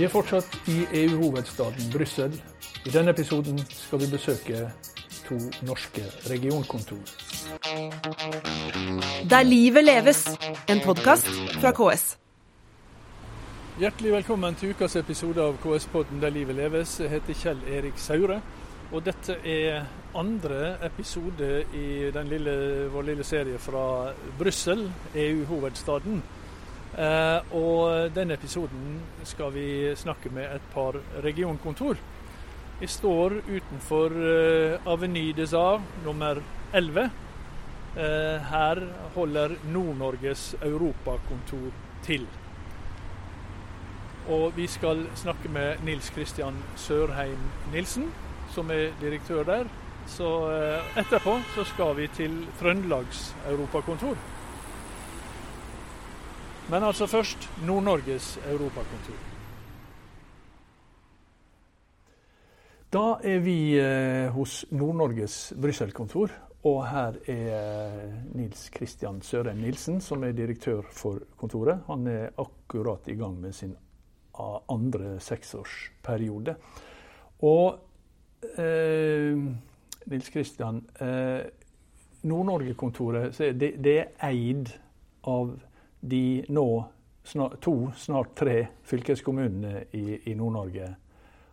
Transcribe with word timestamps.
Vi 0.00 0.06
er 0.06 0.08
fortsatt 0.08 0.54
i 0.72 0.78
EU-hovedstaden 0.96 1.90
Brussel. 1.92 2.32
I 2.88 2.92
denne 2.94 3.12
episoden 3.12 3.58
skal 3.68 4.00
vi 4.00 4.06
besøke 4.08 4.62
to 5.26 5.36
norske 5.68 6.00
regionkontor. 6.30 7.02
Der 9.28 9.44
livet 9.44 9.84
leves, 9.84 10.22
en 10.72 10.80
podkast 10.86 11.28
fra 11.60 11.74
KS. 11.76 12.06
Hjertelig 13.82 14.16
velkommen 14.16 14.56
til 14.56 14.72
ukas 14.72 14.96
episode 14.96 15.44
av 15.44 15.60
KS-podden 15.60 16.24
Der 16.24 16.32
livet 16.32 16.56
leves. 16.56 16.96
Jeg 17.04 17.18
heter 17.18 17.40
Kjell 17.42 17.62
Erik 17.68 18.00
Saure. 18.00 18.40
Og 18.96 19.04
dette 19.04 19.36
er 19.44 19.84
andre 20.16 20.78
episode 20.88 21.66
i 21.76 22.08
den 22.08 22.32
lille, 22.32 22.88
vår 22.88 23.10
lille 23.12 23.24
serie 23.24 23.60
fra 23.60 24.14
Brussel, 24.38 24.88
EU-hovedstaden. 25.14 26.22
Eh, 26.98 27.52
og 27.54 28.10
denne 28.14 28.34
episoden 28.34 28.96
skal 29.22 29.52
vi 29.54 29.66
snakke 29.94 30.30
med 30.34 30.56
et 30.56 30.64
par 30.74 30.96
regionkontor. 31.22 31.98
Vi 32.80 32.86
står 32.86 33.36
utenfor 33.46 34.16
eh, 34.18 34.88
Avenue 34.90 35.32
des 35.36 35.54
Arts 35.54 35.84
nummer 36.04 36.40
11. 36.74 37.10
Eh, 37.96 38.50
her 38.50 38.82
holder 39.14 39.54
Nord-Norges 39.70 40.56
europakontor 40.62 41.70
til. 42.02 42.26
Og 44.28 44.56
vi 44.56 44.66
skal 44.66 45.06
snakke 45.14 45.48
med 45.48 45.84
Nils 45.86 46.10
Kristian 46.10 46.58
Sørheim 46.76 47.38
Nilsen, 47.72 48.10
som 48.50 48.70
er 48.70 48.90
direktør 49.00 49.46
der. 49.46 49.70
Så 50.10 50.26
etterpå 50.98 51.38
så 51.54 51.64
skal 51.64 51.96
vi 51.96 52.08
til 52.14 52.46
Trøndelags 52.58 53.36
europakontor. 53.46 54.16
Men 56.70 56.86
altså 56.86 57.06
først 57.10 57.48
Nord-Norges 57.66 58.36
europakontor. 58.46 59.16
Da 62.90 63.04
er 63.26 63.42
vi 63.42 63.56
eh, 63.78 64.28
hos 64.34 64.64
Nord-Norges 64.70 65.52
Brussel-kontor. 65.60 66.30
Og 66.68 66.80
her 66.86 67.16
er 67.32 67.52
eh, 67.56 68.16
Nils 68.36 68.68
Kristian 68.74 69.22
Sørheim 69.24 69.62
Nilsen, 69.64 70.00
som 70.04 70.22
er 70.24 70.34
direktør 70.36 70.82
for 70.92 71.22
kontoret. 71.40 71.80
Han 71.86 72.06
er 72.06 72.34
akkurat 72.38 73.08
i 73.08 73.16
gang 73.18 73.38
med 73.40 73.54
sin 73.56 73.74
andre 74.70 75.16
seksårsperiode. 75.20 76.54
Og 77.42 77.78
eh, 78.58 79.40
Nils 80.06 80.30
Kristian, 80.30 80.84
eh, 81.00 81.48
Nord-Norge-kontoret 82.22 83.38
det, 83.38 83.74
det, 83.80 83.96
er 83.98 84.30
eid 84.30 84.74
av 85.24 85.54
de 86.00 86.44
nå 86.48 86.84
snart, 87.22 87.60
to, 87.60 87.90
snart 87.96 88.34
tre 88.38 88.66
fylkeskommunene 88.82 89.84
i, 89.90 90.30
i 90.30 90.34
Nord-Norge. 90.34 90.94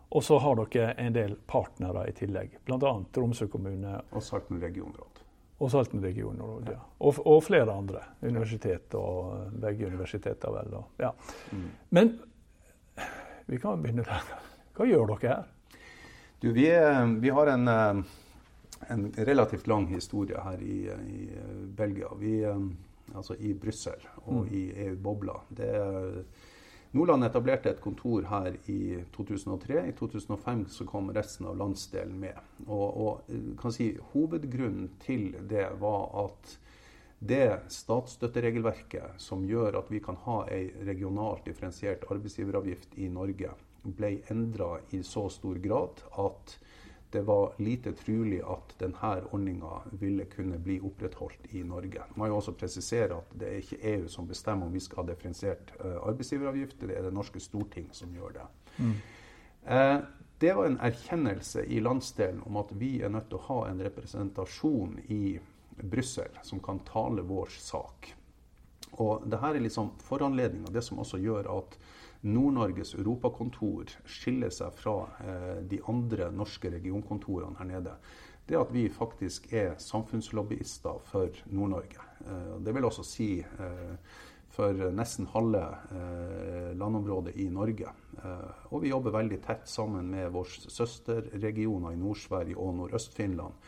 Og 0.10 0.24
så 0.24 0.38
har 0.40 0.56
dere 0.62 0.94
en 1.04 1.16
del 1.16 1.36
partnere 1.36 2.06
i 2.08 2.14
tillegg, 2.16 2.60
bl.a. 2.66 2.94
Tromsø 3.12 3.50
kommune. 3.52 3.98
Og 4.16 4.24
Salten 4.24 4.62
regionråd. 4.62 5.24
Og 5.58 5.72
Salten 5.74 6.04
regionråd, 6.04 6.70
ja. 6.72 6.80
Og, 7.02 7.20
og, 7.26 7.42
flere 7.44 7.74
andre. 7.74 8.04
Universitet 8.22 8.94
og 8.96 9.58
begge 9.60 9.90
universiteter, 9.90 10.54
vel. 10.54 10.78
Og, 10.80 10.94
ja. 11.02 11.12
Mm. 11.52 11.68
Men 11.98 12.14
vi 13.48 13.60
kan 13.60 13.84
begynne 13.84 14.06
der. 14.08 14.32
Hva 14.78 14.88
gjør 14.88 15.12
dere 15.12 15.34
her? 15.34 15.46
Du, 16.40 16.52
vi, 16.54 16.68
er, 16.70 17.02
vi 17.18 17.34
har 17.34 17.50
en, 17.50 17.68
en, 17.68 19.06
relativt 19.18 19.68
lang 19.68 19.88
historie 19.90 20.38
her 20.38 20.62
i, 20.62 20.78
i 20.86 21.30
Belgia. 21.80 22.12
Vi, 22.20 22.36
altså 23.16 23.38
i 23.40 23.54
Brussel 23.54 24.04
og 24.26 24.46
mm. 24.46 24.54
i 24.54 24.64
EU-bobla. 24.88 25.40
Nordland 26.96 27.28
etablerte 27.28 27.74
et 27.74 27.82
kontor 27.84 28.26
her 28.30 28.56
i 28.72 28.98
2003. 29.16 29.82
I 29.90 29.96
2005 29.98 30.64
så 30.72 30.88
kom 30.88 31.12
resten 31.16 31.50
av 31.50 31.58
landsdelen 31.60 32.16
med. 32.22 32.38
Og, 32.68 32.86
og 33.04 33.58
kan 33.60 33.76
si, 33.76 33.92
Hovedgrunnen 34.14 34.94
til 35.04 35.34
det 35.50 35.68
var 35.82 36.08
at 36.24 36.56
det 37.20 37.72
statsstøtteregelverket 37.74 39.18
som 39.22 39.46
gjør 39.48 39.80
at 39.80 39.88
vi 39.90 40.00
kan 40.06 40.20
ha 40.28 40.44
ei 40.54 40.68
regionalt 40.86 41.48
differensiert 41.48 42.06
arbeidsgiveravgift 42.14 42.94
i 43.02 43.10
Norge, 43.10 43.56
ble 43.98 44.18
endra 44.30 44.78
i 44.94 45.02
så 45.06 45.26
stor 45.34 45.58
grad 45.64 46.04
at 46.22 46.58
det 47.12 47.22
var 47.22 47.54
lite 47.58 47.94
trulig 47.94 48.42
at 48.44 48.74
denne 48.80 49.12
ordninga 49.32 49.82
ville 50.00 50.26
kunne 50.26 50.60
bli 50.60 50.80
opprettholdt 50.84 51.54
i 51.56 51.64
Norge. 51.64 52.04
Man 52.10 52.26
må 52.26 52.28
jo 52.28 52.40
også 52.42 52.54
presisere 52.60 53.16
at 53.16 53.32
det 53.40 53.48
er 53.48 53.62
ikke 53.62 53.80
EU 53.94 54.08
som 54.12 54.28
bestemmer 54.28 54.68
om 54.68 54.74
vi 54.76 54.84
skal 54.84 55.02
ha 55.02 55.08
differensiert 55.12 55.72
uh, 55.80 56.02
arbeidsgiveravgift, 56.10 56.82
det 56.82 56.98
er 56.98 57.08
det 57.08 57.14
norske 57.16 57.40
storting 57.40 57.88
som 57.96 58.12
gjør 58.16 58.36
det. 58.40 58.48
Mm. 58.78 58.96
Uh, 59.68 60.00
det 60.38 60.54
var 60.54 60.68
en 60.68 60.80
erkjennelse 60.84 61.64
i 61.66 61.80
landsdelen 61.80 62.44
om 62.46 62.60
at 62.60 62.74
vi 62.76 62.98
er 63.02 63.10
nødt 63.10 63.32
til 63.32 63.40
å 63.40 63.48
ha 63.48 63.62
en 63.70 63.82
representasjon 63.88 65.00
i 65.08 65.40
Brussel 65.78 66.36
som 66.44 66.60
kan 66.64 66.84
tale 66.86 67.24
vår 67.26 67.56
sak. 67.56 68.12
Og 69.02 69.26
det 69.30 69.40
her 69.42 69.56
er 69.56 69.64
liksom 69.64 69.94
foranledninga, 70.04 70.70
det 70.74 70.84
som 70.86 71.00
også 71.00 71.20
gjør 71.22 71.50
at 71.56 71.78
Nord-Norges 72.26 72.96
europakontor 72.98 73.92
skiller 74.10 74.50
seg 74.54 74.74
fra 74.78 74.96
eh, 75.22 75.60
de 75.70 75.82
andre 75.90 76.32
norske 76.34 76.72
regionkontorene 76.74 77.60
her 77.60 77.70
nede, 77.70 77.94
det 78.48 78.58
at 78.58 78.72
vi 78.74 78.88
faktisk 78.90 79.52
er 79.54 79.76
samfunnslobbyister 79.82 81.04
for 81.06 81.44
Nord-Norge. 81.52 82.02
Eh, 82.26 82.56
det 82.66 82.74
vil 82.74 82.88
også 82.90 83.06
si 83.06 83.30
eh, 83.44 84.16
for 84.58 84.74
nesten 84.96 85.28
halve 85.30 85.60
landområdet 86.80 87.36
i 87.38 87.44
Norge. 87.54 87.92
Og 88.72 88.80
vi 88.82 88.90
jobber 88.90 89.14
veldig 89.14 89.38
tett 89.44 89.68
sammen 89.70 90.08
med 90.10 90.32
våre 90.34 90.72
søsterregioner 90.72 91.94
i 91.94 92.00
Nord-Sverige 92.00 92.58
og 92.58 92.72
Nordøst-Finland. 92.80 93.68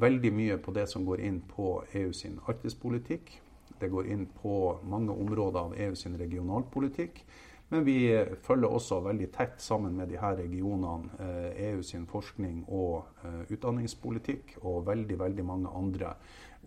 Veldig 0.00 0.30
mye 0.32 0.56
på 0.62 0.72
det 0.72 0.86
som 0.88 1.04
går 1.04 1.20
inn 1.26 1.42
på 1.50 1.82
EU 2.00 2.14
sin 2.16 2.38
arktispolitikk. 2.48 3.34
Det 3.76 3.90
går 3.92 4.08
inn 4.14 4.24
på 4.40 4.78
mange 4.88 5.12
områder 5.12 5.60
av 5.60 5.76
EU 5.76 5.98
sin 5.98 6.16
regionalpolitikk. 6.16 7.20
Men 7.68 7.84
vi 7.86 7.98
følger 8.46 8.70
også 8.70 9.00
veldig 9.02 9.26
tett 9.34 9.62
sammen 9.62 9.96
med 9.98 10.12
de 10.12 10.18
her 10.20 10.36
regionene 10.38 11.16
EU 11.18 11.78
eh, 11.78 11.80
e 11.80 11.86
sin 11.86 12.04
forskning 12.06 12.60
og 12.68 13.24
eh, 13.26 13.40
utdanningspolitikk, 13.56 14.58
og 14.62 14.84
veldig, 14.86 15.18
veldig 15.18 15.46
mange 15.46 15.72
andre 15.74 16.14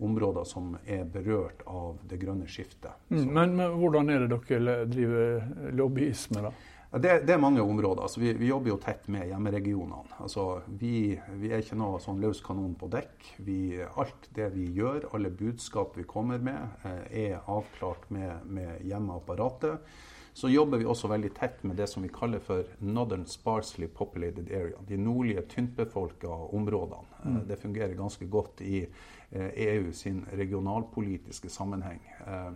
områder 0.00 0.44
som 0.48 0.74
er 0.84 1.06
berørt 1.08 1.64
av 1.68 1.96
det 2.08 2.20
grønne 2.20 2.48
skiftet. 2.48 2.92
Mm, 3.08 3.24
men, 3.32 3.56
men, 3.56 3.78
hvordan 3.80 4.12
er 4.12 4.26
det 4.26 4.40
dere 4.48 4.76
driver 4.88 5.72
lobbyisme, 5.76 6.44
da? 6.48 6.52
Det, 6.90 7.20
det, 7.22 7.36
er 7.36 7.38
mange 7.38 7.62
områder. 7.62 8.02
Altså, 8.02 8.18
vi, 8.18 8.32
vi, 8.34 8.48
jobber 8.48 8.72
jo 8.72 8.78
tett 8.82 9.04
med 9.14 9.28
hjemmeregionene. 9.30 10.16
Altså, 10.24 10.46
vi, 10.80 11.14
vi, 11.38 11.52
er 11.52 11.62
ikke 11.62 11.78
noe 11.78 12.00
sånn 12.02 12.18
løs 12.20 12.40
kanon 12.42 12.72
på 12.76 12.88
dekk. 12.90 13.28
Vi, 13.46 13.60
alt 13.78 14.26
det 14.34 14.48
vi 14.56 14.66
gjør, 14.74 15.06
alle 15.14 15.30
budskap 15.30 15.94
vi 16.00 16.04
kommer 16.08 16.42
med, 16.42 16.82
eh, 16.82 17.04
er 17.28 17.44
avklart 17.46 18.08
med, 18.10 18.42
med 18.50 18.82
hjemmeapparatet. 18.90 19.86
Så 20.32 20.48
jobber 20.48 20.78
vi 20.78 20.86
også 20.86 21.08
veldig 21.10 21.32
tett 21.34 21.62
med 21.66 21.76
det 21.76 21.88
som 21.90 22.04
vi 22.04 22.10
kaller 22.12 22.42
for 22.44 22.68
Northern 22.78 23.26
Sparsely 23.26 23.88
Populated 23.88 24.50
Area. 24.50 24.78
De 24.88 24.96
nordlige, 24.96 25.42
tyntbefolka 25.50 26.28
områdene. 26.28 27.08
Eh, 27.22 27.32
mm. 27.32 27.40
Det 27.48 27.58
fungerer 27.60 27.98
ganske 27.98 28.26
godt 28.26 28.60
i 28.60 28.84
EU 29.32 29.82
eh, 29.86 29.90
e 29.90 29.92
sin 29.92 30.22
regionalpolitiske 30.32 31.50
sammenheng. 31.50 32.00
Eh, 32.26 32.52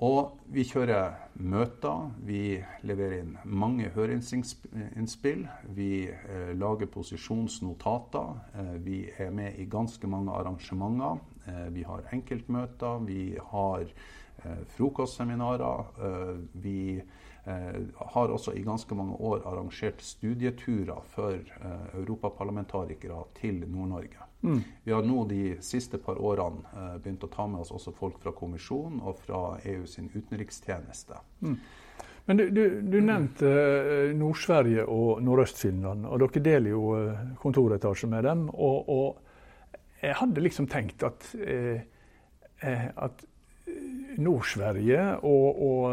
og 0.00 0.38
vi 0.48 0.64
kjører 0.64 1.18
møter. 1.44 2.06
Vi 2.24 2.62
leverer 2.88 3.18
inn 3.20 3.34
mange 3.44 3.90
høringsinnspill. 3.92 5.42
Vi 5.76 5.90
eh, 6.08 6.54
lager 6.56 6.88
posisjonsnotater. 6.88 8.40
Eh, 8.54 8.72
vi 8.86 9.02
er 9.18 9.34
med 9.34 9.58
i 9.60 9.68
ganske 9.68 10.08
mange 10.08 10.32
arrangementer. 10.32 11.20
Eh, 11.44 11.68
vi 11.74 11.84
har 11.84 12.08
enkeltmøter. 12.14 13.04
Vi 13.04 13.36
har 13.52 13.84
Eh, 13.84 14.19
frokostseminarer. 14.76 15.78
Eh, 15.78 16.36
vi 16.52 17.02
eh, 17.44 17.82
har 17.96 18.28
også 18.28 18.54
i 18.54 18.62
ganske 18.62 18.94
mange 18.94 19.16
år 19.16 19.42
arrangert 19.48 20.02
studieturer 20.02 21.04
for 21.14 21.38
europaparlamentarikere 21.98 23.22
til 23.40 23.64
Nord-Norge. 23.66 24.26
Mm. 24.40 24.62
Vi 24.84 24.92
har 24.92 25.04
nå 25.04 25.24
de 25.28 25.42
siste 25.60 25.98
par 26.00 26.16
årene 26.16 26.96
begynt 27.02 27.24
å 27.26 27.32
ta 27.32 27.44
med 27.46 27.60
oss 27.60 27.74
også 27.76 27.92
folk 27.92 28.20
fra 28.22 28.32
kommisjonen 28.32 29.02
og 29.04 29.18
fra 29.20 29.58
EU 29.68 29.84
sin 29.86 30.08
utenrikstjeneste. 30.14 31.18
Mm. 31.44 31.56
Men 32.24 32.36
du, 32.36 32.44
du, 32.54 32.62
du 32.80 33.00
nevnte 33.04 33.50
Nord-Sverige 34.16 34.86
og 34.88 35.20
Nordøst-Finland, 35.24 36.06
og 36.06 36.22
dere 36.22 36.44
deler 36.44 36.72
jo 36.72 36.84
kontoretasje 37.42 38.08
med 38.08 38.24
dem. 38.28 38.46
Og, 38.54 38.88
og, 38.88 39.18
jeg 40.00 40.16
hadde 40.16 40.44
liksom 40.44 40.68
tenkt 40.70 41.02
at, 41.04 41.26
eh, 41.44 41.80
at 42.96 43.24
Nord-Sverige 44.18 45.02
og, 45.26 45.60
og, 45.62 45.84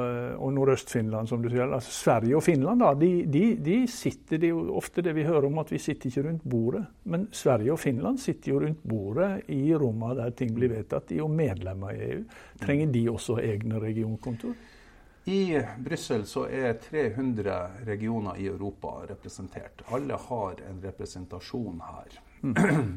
og 0.41 0.53
Nordøst-Finland, 0.55 1.29
som 1.29 1.43
du 1.43 1.49
sier. 1.51 1.67
Altså 1.67 1.91
Sverige 1.93 2.37
og 2.39 2.43
Finland 2.45 2.81
da, 2.81 2.93
de, 2.97 3.11
de, 3.29 3.43
de, 3.63 3.77
sitter, 3.91 4.41
Det 4.41 4.49
jo 4.53 4.63
ofte 4.77 5.03
det 5.05 5.13
vi 5.17 5.27
hører 5.27 5.49
om 5.49 5.59
at 5.61 5.71
vi 5.71 5.81
sitter 5.81 6.09
ikke 6.09 6.25
rundt 6.29 6.47
bordet. 6.49 6.85
Men 7.03 7.27
Sverige 7.31 7.75
og 7.75 7.79
Finland 7.79 8.21
sitter 8.23 8.53
jo 8.53 8.63
rundt 8.65 8.81
bordet 8.83 9.29
i 9.53 9.75
rommene 9.75 10.17
der 10.21 10.33
ting 10.37 10.55
blir 10.55 10.73
vedtatt. 10.73 11.09
De 11.09 11.19
er 11.19 11.23
jo 11.25 11.29
medlemmer 11.31 11.93
i 11.93 12.09
EU. 12.11 12.23
Trenger 12.61 12.91
de 12.93 13.05
også 13.11 13.37
egne 13.43 13.81
regionkontor? 13.83 14.57
I 15.27 15.59
Brussel 15.83 16.23
så 16.25 16.45
er 16.47 16.77
300 16.79 17.55
regioner 17.85 18.37
i 18.39 18.45
Europa 18.47 18.93
representert. 19.09 19.81
Alle 19.91 20.15
har 20.15 20.61
en 20.69 20.79
representasjon 20.79 21.81
her. 21.83 22.21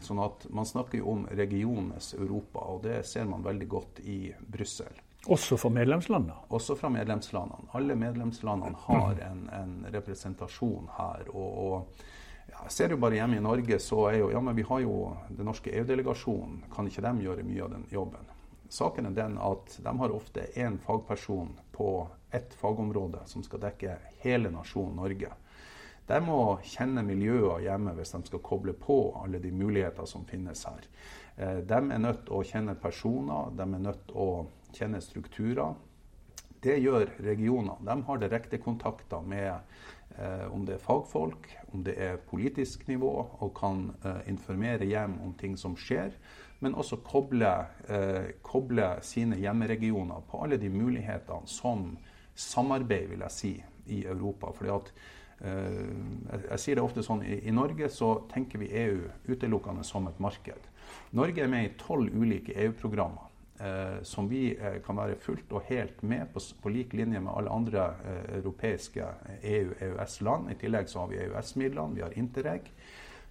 Sånn 0.06 0.20
at 0.23 0.46
Man 0.55 0.69
snakker 0.69 1.00
jo 1.00 1.11
om 1.14 1.25
regionenes 1.26 2.12
Europa, 2.14 2.62
og 2.70 2.84
det 2.84 3.02
ser 3.08 3.26
man 3.26 3.43
veldig 3.43 3.69
godt 3.69 4.02
i 4.06 4.20
Brussel. 4.46 4.94
Også 5.28 5.58
for 5.61 5.72
medlemslandene? 5.75 6.34
Også 6.49 6.76
fra 6.81 6.88
medlemslandene. 6.88 7.69
Alle 7.76 7.94
medlemslandene 7.94 8.78
har 8.87 9.20
en, 9.26 9.43
en 9.52 9.75
representasjon 9.93 10.88
her. 10.96 11.28
og, 11.34 11.58
og 11.67 12.06
ja, 12.50 12.69
ser 12.69 12.94
jo 12.94 13.00
bare 13.00 13.19
hjemme 13.20 13.37
i 13.37 13.44
Norge, 13.44 13.78
så 13.78 14.06
er 14.11 14.20
jo 14.20 14.31
ja, 14.32 14.40
men 14.40 14.56
vi 14.56 14.64
har 14.67 14.81
jo 14.81 14.94
den 15.28 15.46
norske 15.46 15.72
EU-delegasjonen. 15.76 16.64
Kan 16.72 16.88
ikke 16.88 17.05
de 17.05 17.26
gjøre 17.26 17.46
mye 17.46 17.67
av 17.67 17.75
den 17.75 17.84
jobben? 17.93 18.32
Saken 18.70 19.11
er 19.11 19.14
den 19.17 19.37
at 19.43 19.76
de 19.82 19.93
har 19.99 20.14
ofte 20.14 20.46
én 20.55 20.78
fagperson 20.78 21.52
på 21.75 22.08
ett 22.31 22.55
fagområde 22.55 23.25
som 23.26 23.43
skal 23.43 23.64
dekke 23.64 23.96
hele 24.23 24.52
nasjonen 24.55 25.00
Norge. 25.02 25.32
De 26.06 26.19
må 26.23 26.58
kjenne 26.66 27.02
miljøet 27.06 27.64
hjemme 27.66 27.94
hvis 27.99 28.14
de 28.14 28.23
skal 28.26 28.43
koble 28.46 28.75
på 28.78 29.00
alle 29.20 29.38
de 29.43 29.50
muligheter 29.55 30.06
som 30.11 30.25
finnes 30.26 30.64
her. 30.66 30.87
Eh, 31.37 31.58
de 31.66 31.78
er 31.78 32.02
nødt 32.02 32.25
til 32.26 32.38
å 32.38 32.46
kjenne 32.46 32.75
personer, 32.78 33.52
de 33.55 33.66
er 33.66 33.84
nødt 33.84 34.06
til 34.08 34.19
å 34.19 34.31
kjenne 34.76 35.00
strukturer. 35.05 35.75
Det 36.61 36.76
gjør 36.76 37.08
regionene. 37.25 37.78
De 37.87 37.96
har 38.05 38.20
direkte 38.20 38.58
kontakter 38.61 39.25
med 39.25 39.49
eh, 40.19 40.46
om 40.52 40.67
det 40.69 40.76
er 40.76 40.84
fagfolk, 40.84 41.49
om 41.72 41.84
det 41.87 41.94
er 41.96 42.20
politisk 42.28 42.84
nivå, 42.90 43.12
og 43.40 43.55
kan 43.56 43.87
eh, 44.05 44.26
informere 44.28 44.88
hjem 44.88 45.17
om 45.25 45.32
ting 45.40 45.56
som 45.56 45.76
skjer. 45.78 46.12
Men 46.61 46.76
også 46.76 47.00
koble, 47.06 47.52
eh, 47.88 48.34
koble 48.44 48.90
sine 49.06 49.38
hjemmeregioner 49.40 50.20
på 50.28 50.43
alle 50.44 50.61
de 50.61 50.69
mulighetene 50.69 51.49
som 51.49 51.94
samarbeid, 52.37 53.08
vil 53.14 53.25
jeg 53.25 53.37
si, 53.37 53.55
i 53.90 54.02
Europa. 54.05 54.52
Fordi 54.52 54.75
at 54.75 54.93
eh, 55.40 55.81
jeg, 56.28 56.44
jeg, 56.44 56.61
sier 56.61 56.76
det 56.76 56.84
ofte 56.84 57.06
sånn, 57.06 57.25
i, 57.25 57.40
i 57.49 57.56
Norge 57.56 57.88
så 57.88 58.12
tenker 58.32 58.61
vi 58.61 58.69
EU 58.84 59.00
utelukkende 59.32 59.87
som 59.88 60.12
et 60.12 60.20
marked. 60.20 60.69
Norge 61.16 61.40
er 61.40 61.49
med 61.50 61.70
i 61.70 61.75
tolv 61.81 62.12
ulike 62.12 62.52
EU-programmer 62.66 63.29
som 64.02 64.28
vi 64.28 64.56
eh, 64.56 64.78
kan 64.84 64.96
være 64.96 65.18
fullt 65.20 65.52
og 65.52 65.66
helt 65.68 66.02
med 66.02 66.30
på, 66.32 66.40
på 66.62 66.72
lik 66.72 66.94
linje 66.96 67.20
med 67.20 67.32
alle 67.36 67.52
andre 67.52 67.86
eh, 68.04 68.38
europeiske 68.38 69.04
EU-EØS-land. 69.42 70.48
Eh, 70.48 70.52
e 70.52 70.56
I 70.56 70.60
tillegg 70.62 70.88
så 70.88 71.02
har 71.02 71.12
vi 71.12 71.20
EØS-midlene, 71.26 71.94
vi 71.94 72.04
har 72.04 72.16
Interreg, 72.18 72.70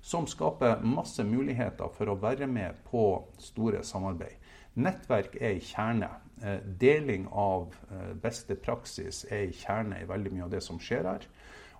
som 0.01 0.27
skaper 0.27 0.83
masse 0.85 1.23
muligheter 1.23 1.89
for 1.95 2.11
å 2.11 2.19
være 2.21 2.47
med 2.47 2.77
på 2.91 3.03
store 3.41 3.83
samarbeid. 3.83 4.37
Nettverk 4.79 5.35
er 5.41 5.55
en 5.55 5.65
kjerne. 5.65 6.09
Eh, 6.43 6.61
deling 6.79 7.27
av 7.31 7.73
eh, 7.91 8.13
beste 8.21 8.55
praksis 8.55 9.25
er 9.27 9.47
en 9.47 9.55
kjerne 9.55 10.03
i 10.03 10.07
veldig 10.07 10.35
mye 10.35 10.45
av 10.45 10.53
det 10.53 10.61
som 10.63 10.79
skjer 10.79 11.09
her. 11.09 11.25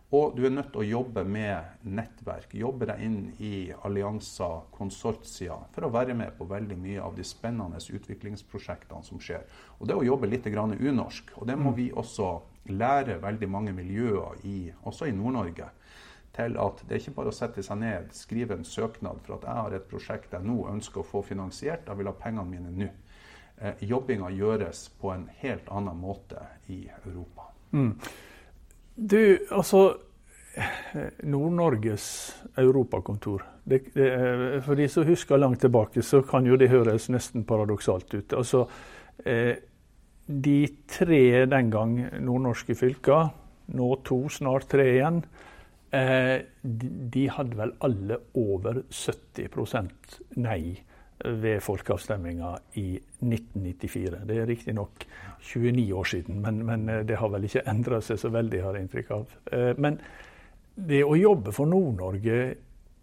Og 0.10 0.34
du 0.34 0.42
er 0.48 0.50
nødt 0.50 0.72
til 0.74 0.82
å 0.82 0.88
jobbe 0.88 1.22
med 1.22 1.86
nettverk, 1.86 2.56
jobbe 2.58 2.88
deg 2.90 3.02
inn 3.06 3.18
i 3.46 3.70
allianser, 3.86 4.64
konsortier, 4.74 5.68
for 5.76 5.86
å 5.86 5.92
være 5.94 6.16
med 6.18 6.34
på 6.38 6.48
veldig 6.50 6.78
mye 6.82 7.04
av 7.06 7.14
de 7.18 7.26
spennende 7.28 7.78
utviklingsprosjektene 7.78 9.06
som 9.06 9.22
skjer. 9.22 9.44
Og 9.78 9.86
det 9.90 9.98
å 10.00 10.06
jobbe 10.08 10.32
litt 10.32 10.50
unorsk. 10.50 11.36
Og 11.38 11.46
det 11.46 11.58
må 11.62 11.70
mm. 11.70 11.78
vi 11.78 11.92
også 11.94 12.32
lære 12.74 13.20
veldig 13.22 13.50
mange 13.50 13.74
miljøer 13.74 14.42
i, 14.50 14.72
også 14.82 15.12
i 15.12 15.14
Nord-Norge. 15.14 15.70
Til 16.34 16.58
at 16.62 16.82
det 16.88 16.96
er 16.96 17.04
ikke 17.04 17.18
bare 17.20 17.30
å 17.30 17.36
sette 17.36 17.62
seg 17.66 17.78
ned, 17.78 18.10
skrive 18.18 18.58
en 18.58 18.66
søknad 18.66 19.22
for 19.26 19.38
at 19.38 19.46
jeg 19.46 19.62
har 19.62 19.76
et 19.78 19.88
prosjekt 19.90 20.34
jeg 20.34 20.46
nå 20.46 20.64
ønsker 20.72 21.04
å 21.04 21.06
få 21.06 21.22
finansiert, 21.26 21.86
jeg 21.86 22.02
vil 22.02 22.10
ha 22.10 22.16
pengene 22.18 22.50
mine 22.50 22.74
nå. 22.74 22.90
Eh, 23.60 23.86
jobbinga 23.86 24.30
gjøres 24.34 24.88
på 24.98 25.14
en 25.14 25.28
helt 25.42 25.70
annen 25.70 26.02
måte 26.02 26.46
i 26.72 26.86
Europa. 27.04 27.50
Mm. 27.76 27.94
Du, 29.00 29.20
altså 29.56 29.94
Nord-Norges 31.24 32.06
europakontor. 32.60 33.46
Det, 33.64 33.82
det, 33.94 34.10
for 34.66 34.76
de 34.76 34.88
som 34.92 35.08
husker 35.08 35.40
langt 35.40 35.62
tilbake, 35.64 36.04
så 36.04 36.22
kan 36.26 36.48
jo 36.48 36.58
det 36.60 36.72
høres 36.72 37.08
nesten 37.14 37.46
paradoksalt 37.48 38.12
ut. 38.18 38.36
Altså, 38.36 38.66
eh, 39.24 39.56
de 40.28 40.58
tre 40.90 41.46
den 41.50 41.72
gang 41.72 41.96
nordnorske 42.20 42.76
fylka, 42.76 43.22
nå 43.78 43.90
to, 44.06 44.24
snart 44.34 44.68
tre 44.74 44.88
igjen, 44.98 45.24
eh, 45.96 46.36
de, 46.62 47.26
hadde 47.32 47.58
vel 47.58 47.74
alle 47.86 48.20
over 48.38 48.84
70% 48.90 50.20
nei 50.42 50.62
ved 51.26 51.60
folkeavstemminga 51.64 52.54
i 52.80 52.96
1994. 52.96 54.22
Det 54.26 54.38
er 54.38 54.48
riktignok 54.48 55.06
29 55.42 55.94
år 55.96 56.04
siden, 56.04 56.42
men, 56.42 56.66
men, 56.66 56.90
eh, 56.90 57.06
det 57.08 57.18
har 57.20 57.32
vel 57.34 57.48
ikke 57.48 57.66
endra 57.68 58.02
seg 58.02 58.20
så 58.22 58.32
veldig, 58.32 58.62
har 58.64 58.76
jeg 58.78 58.88
inntrykk 58.88 59.12
av. 59.12 59.38
Eh, 59.52 59.72
men 59.78 60.00
det 60.76 61.04
å 61.04 61.18
jobbe 61.20 61.52
for 61.56 61.68
Nord-Norge 61.68 62.40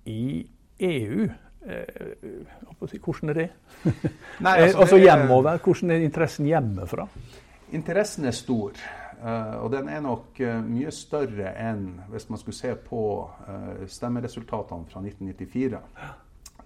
i 0.09 0.47
EU 0.87 1.27
eh, 1.27 3.01
hvordan 3.05 3.33
er 3.33 3.41
det? 3.43 3.49
Nei, 4.47 4.55
altså, 4.63 4.85
altså 4.85 5.01
hjemover, 5.01 5.59
Hvordan 5.65 5.93
er 5.93 6.07
interessen 6.07 6.49
hjemmefra? 6.49 7.09
Interessen 7.77 8.25
er 8.25 8.37
stor. 8.37 8.79
og 9.61 9.71
den 9.73 9.89
er 9.89 10.01
nok 10.05 10.39
mye 10.69 10.91
større 10.93 11.51
enn 11.59 11.89
hvis 12.13 12.29
man 12.31 12.39
skulle 12.39 12.55
se 12.55 12.75
på 12.77 13.01
stemmeresultatene 13.91 14.87
fra 14.87 15.01
1994 15.03 15.81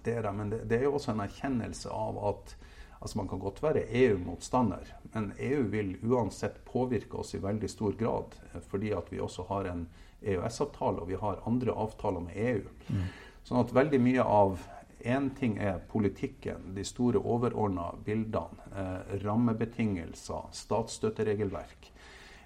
det 0.05 0.17
er 0.17 0.27
det. 0.27 0.33
Men 0.37 0.51
det, 0.53 0.63
det, 0.69 0.79
er 0.79 0.89
jo 0.89 0.97
også 0.97 1.13
en 1.13 1.23
erkjennelse 1.25 1.93
av 1.93 2.19
at 2.31 2.55
altså 3.01 3.17
man 3.17 3.29
kan 3.31 3.41
godt 3.41 3.63
være 3.63 3.87
EU-motstander, 3.97 4.91
men 5.13 5.31
EU 5.41 5.63
vil 5.73 5.95
uansett 6.05 6.59
påvirke 6.67 7.17
oss 7.17 7.33
i 7.35 7.41
veldig 7.41 7.69
stor 7.69 7.97
grad. 7.97 8.37
Eh, 8.51 8.61
fordi 8.71 8.93
at 8.97 9.09
vi 9.13 9.21
også 9.21 9.47
har 9.49 9.71
en 9.71 9.87
EØS-avtale, 10.21 11.01
og 11.01 11.09
vi 11.09 11.17
har 11.17 11.41
andre 11.49 11.73
avtaler 11.73 12.21
med 12.27 12.37
EU. 12.37 12.61
Mm. 12.89 13.09
Sånn 13.47 13.63
at 13.63 13.73
veldig 13.73 14.01
mye 14.01 14.27
av 14.27 14.61
Én 15.01 15.31
ting 15.33 15.55
er 15.57 15.79
politikken, 15.89 16.75
de 16.75 16.83
store 16.85 17.17
overordna 17.17 17.87
bildene. 18.05 18.67
Eh, 18.77 19.15
rammebetingelser, 19.23 20.51
statsstøtteregelverk. 20.53 21.89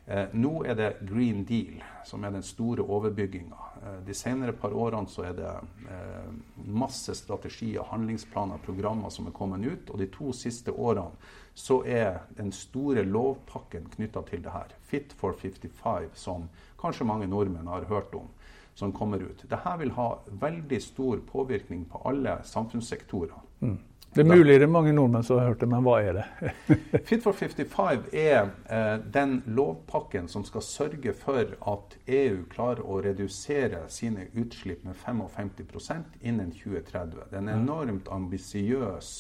Eh, 0.08 0.26
nå 0.32 0.60
er 0.66 0.76
det 0.78 0.92
Green 1.02 1.44
Deal 1.46 1.80
som 2.06 2.24
er 2.24 2.34
den 2.36 2.44
store 2.46 2.84
overbygginga. 2.86 3.58
Eh, 3.82 3.96
de 4.06 4.14
senere 4.14 4.54
par 4.54 4.74
årene 4.78 5.10
så 5.10 5.24
er 5.26 5.34
det 5.34 5.54
eh, 5.90 6.28
masse 6.70 7.16
strategier, 7.18 7.82
handlingsplaner, 7.90 8.62
programmer 8.66 9.10
som 9.10 9.26
er 9.26 9.34
kommet 9.34 9.66
ut. 9.66 9.90
Og 9.90 9.98
de 10.04 10.10
to 10.14 10.30
siste 10.38 10.72
årene 10.72 11.10
så 11.58 11.80
er 11.90 12.22
den 12.38 12.54
store 12.54 13.02
lovpakken 13.08 13.90
knytta 13.96 14.22
til 14.30 14.46
det 14.46 14.54
her, 14.54 14.78
Fit 14.86 15.16
for 15.18 15.34
55, 15.34 16.12
som 16.14 16.50
kanskje 16.78 17.08
mange 17.10 17.30
nordmenn 17.32 17.72
har 17.72 17.88
hørt 17.90 18.14
om, 18.14 18.28
som 18.76 18.94
kommer 18.94 19.24
ut. 19.24 19.44
Dette 19.50 19.76
vil 19.80 19.92
ha 19.96 20.08
veldig 20.28 20.82
stor 20.84 21.22
påvirkning 21.32 21.86
på 21.90 22.02
alle 22.06 22.40
samfunnssektorer. 22.44 23.38
Mm. 23.62 23.78
Det 24.16 24.24
er 24.24 24.30
mulig 24.32 24.54
det 24.62 24.64
er 24.64 24.72
mange 24.72 24.94
nordmenn 24.96 25.26
som 25.28 25.42
har 25.42 25.50
hørt 25.50 25.60
det, 25.60 25.68
men 25.68 25.84
hva 25.84 25.98
er 26.00 26.16
det? 26.16 26.52
Fit 27.08 27.24
for 27.24 27.36
55 27.36 28.06
er 28.16 28.46
eh, 28.72 28.94
den 29.12 29.42
lovpakken 29.58 30.30
som 30.32 30.46
skal 30.48 30.64
sørge 30.64 31.12
for 31.20 31.52
at 31.72 31.98
EU 32.08 32.46
klarer 32.52 32.80
å 32.80 33.02
redusere 33.04 33.82
sine 33.92 34.30
utslipp 34.40 34.86
med 34.88 34.96
55% 35.04 36.16
innen 36.24 36.56
2030. 36.56 37.26
Det 37.28 37.36
er 37.36 37.44
en 37.44 37.52
enormt 37.58 38.08
ambisiøs 38.08 39.12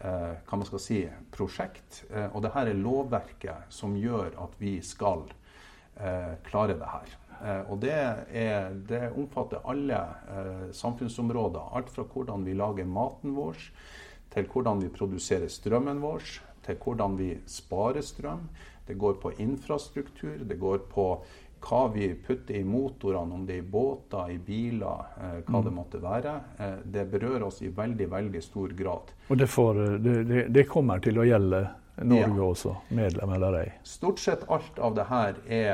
eh, 0.00 0.32
hva 0.40 0.60
man 0.62 0.68
skal 0.72 0.84
si, 0.88 1.02
prosjekt. 1.36 2.06
Eh, 2.08 2.30
og 2.32 2.40
dette 2.46 2.64
er 2.64 2.80
lovverket 2.80 3.68
som 3.76 3.92
gjør 4.00 4.40
at 4.40 4.56
vi 4.62 4.78
skal 4.80 5.26
eh, 6.00 6.38
klare 6.48 6.80
det 6.80 6.94
her. 6.96 7.19
Eh, 7.40 7.72
og 7.72 7.80
det, 7.82 7.96
er, 7.96 8.76
det, 8.88 9.02
omfatter 9.16 9.64
alle 9.68 10.00
eh, 10.30 10.68
samfunnsområder. 10.76 11.72
Alt 11.76 11.92
fra 11.94 12.04
hvordan 12.04 12.46
vi 12.46 12.56
lager 12.58 12.88
maten 12.88 13.34
vår 13.36 13.58
til 14.30 14.46
hvordan 14.46 14.82
vi 14.84 14.92
produserer 14.94 15.50
strømmen 15.50 16.02
vår, 16.02 16.22
til 16.66 16.76
hvordan 16.78 17.16
vi 17.18 17.32
sparer 17.50 18.04
strøm. 18.04 18.48
Det 18.86 18.98
går 18.98 19.18
på 19.22 19.32
infrastruktur, 19.42 20.42
det 20.46 20.58
går 20.58 20.84
på 20.90 21.06
hva 21.60 21.80
vi 21.92 22.08
putter 22.24 22.56
i 22.56 22.64
motorene, 22.64 23.36
om 23.36 23.42
det 23.46 23.58
er 23.58 23.62
i 23.62 23.68
båter, 23.72 24.32
i 24.32 24.38
biler, 24.40 25.10
eh, 25.20 25.36
hva 25.44 25.60
mm. 25.60 25.66
det 25.66 25.74
måtte 25.76 26.00
være. 26.02 26.34
Eh, 26.58 26.78
det 26.84 27.04
berører 27.12 27.44
oss 27.48 27.60
i 27.62 27.72
veldig, 27.74 28.08
veldig 28.10 28.42
stor 28.42 28.72
grad. 28.76 29.12
Og 29.28 29.38
det, 29.38 29.48
får, 29.50 29.82
det, 30.00 30.16
det, 30.30 30.46
det 30.54 30.66
kommer 30.70 31.02
til 31.04 31.20
å 31.20 31.26
gjelde 31.28 31.66
Norge 32.02 32.36
ja. 32.36 32.42
også, 32.42 32.74
medlem 32.88 33.32
eller 33.32 33.56
ei? 33.60 33.72
Stort 33.84 34.18
sett 34.18 34.44
alt 34.48 34.78
av 34.78 34.94
det 34.96 35.04
her 35.10 35.40
er 35.52 35.72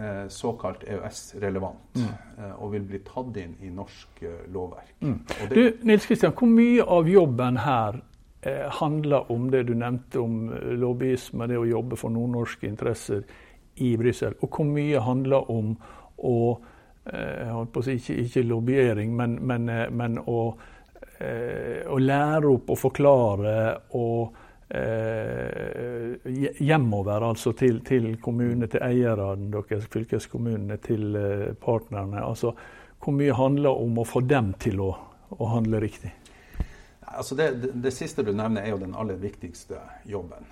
eh, 0.00 0.28
såkalt 0.32 0.84
EØS-relevant 0.88 1.98
mm. 2.00 2.06
eh, 2.38 2.52
og 2.54 2.72
vil 2.72 2.86
bli 2.88 3.00
tatt 3.04 3.36
inn 3.42 3.56
i 3.60 3.72
norsk 3.74 4.22
eh, 4.24 4.46
lovverk. 4.52 4.94
Mm. 5.00 5.18
du, 5.50 5.60
Nils 5.84 6.06
Kristian, 6.08 6.32
hvor 6.36 6.48
mye 6.48 6.86
av 6.96 7.10
jobben 7.10 7.60
her 7.60 8.00
eh, 8.40 8.64
handler 8.78 9.28
om 9.32 9.50
det 9.52 9.66
du 9.68 9.74
nevnte 9.76 10.22
om 10.22 10.38
eh, 10.54 10.72
lobbyisme, 10.80 11.50
det 11.50 11.60
å 11.60 11.68
jobbe 11.68 12.00
for 12.00 12.14
nordnorske 12.14 12.70
interesser 12.70 13.26
i 13.84 13.92
Brussel, 14.00 14.38
og 14.40 14.56
hvor 14.56 14.70
mye 14.70 15.04
handler 15.04 15.52
om 15.52 15.76
å 16.24 16.38
eh, 17.12 17.52
si, 17.84 17.98
ikke, 17.98 18.18
ikke 18.24 18.46
lobbyering, 18.48 19.12
men, 19.16 19.36
men, 19.44 19.68
men 19.92 20.18
å, 20.24 20.40
å, 21.20 22.00
lære 22.00 22.48
opp 22.48 22.72
og 22.72 22.80
forklare 22.80 23.54
og 24.00 24.44
hjemover, 26.58 27.22
altså 27.22 27.52
til, 27.52 27.80
til 27.86 28.16
kommunene, 28.22 28.66
til 28.66 28.82
eierne 28.82 29.50
deres, 29.52 29.86
fylkeskommunene, 29.92 30.76
til 30.82 31.16
eh, 31.16 31.54
partnerne. 31.54 32.24
Altså, 32.24 32.52
hvor 32.98 33.14
mye 33.14 33.34
handler 33.36 33.70
om 33.78 33.98
å 34.02 34.04
få 34.08 34.20
dem 34.26 34.54
til 34.58 34.80
å, 34.82 34.90
å 35.38 35.50
handle 35.52 35.80
riktig? 35.80 36.10
Altså 37.06 37.34
det, 37.38 37.46
det, 37.82 37.92
siste 37.94 38.24
du 38.26 38.32
nevner, 38.34 38.62
er 38.62 38.74
jo 38.74 38.80
den 38.82 38.94
aller 38.98 39.18
viktigste 39.20 39.78
jobben. 40.04 40.46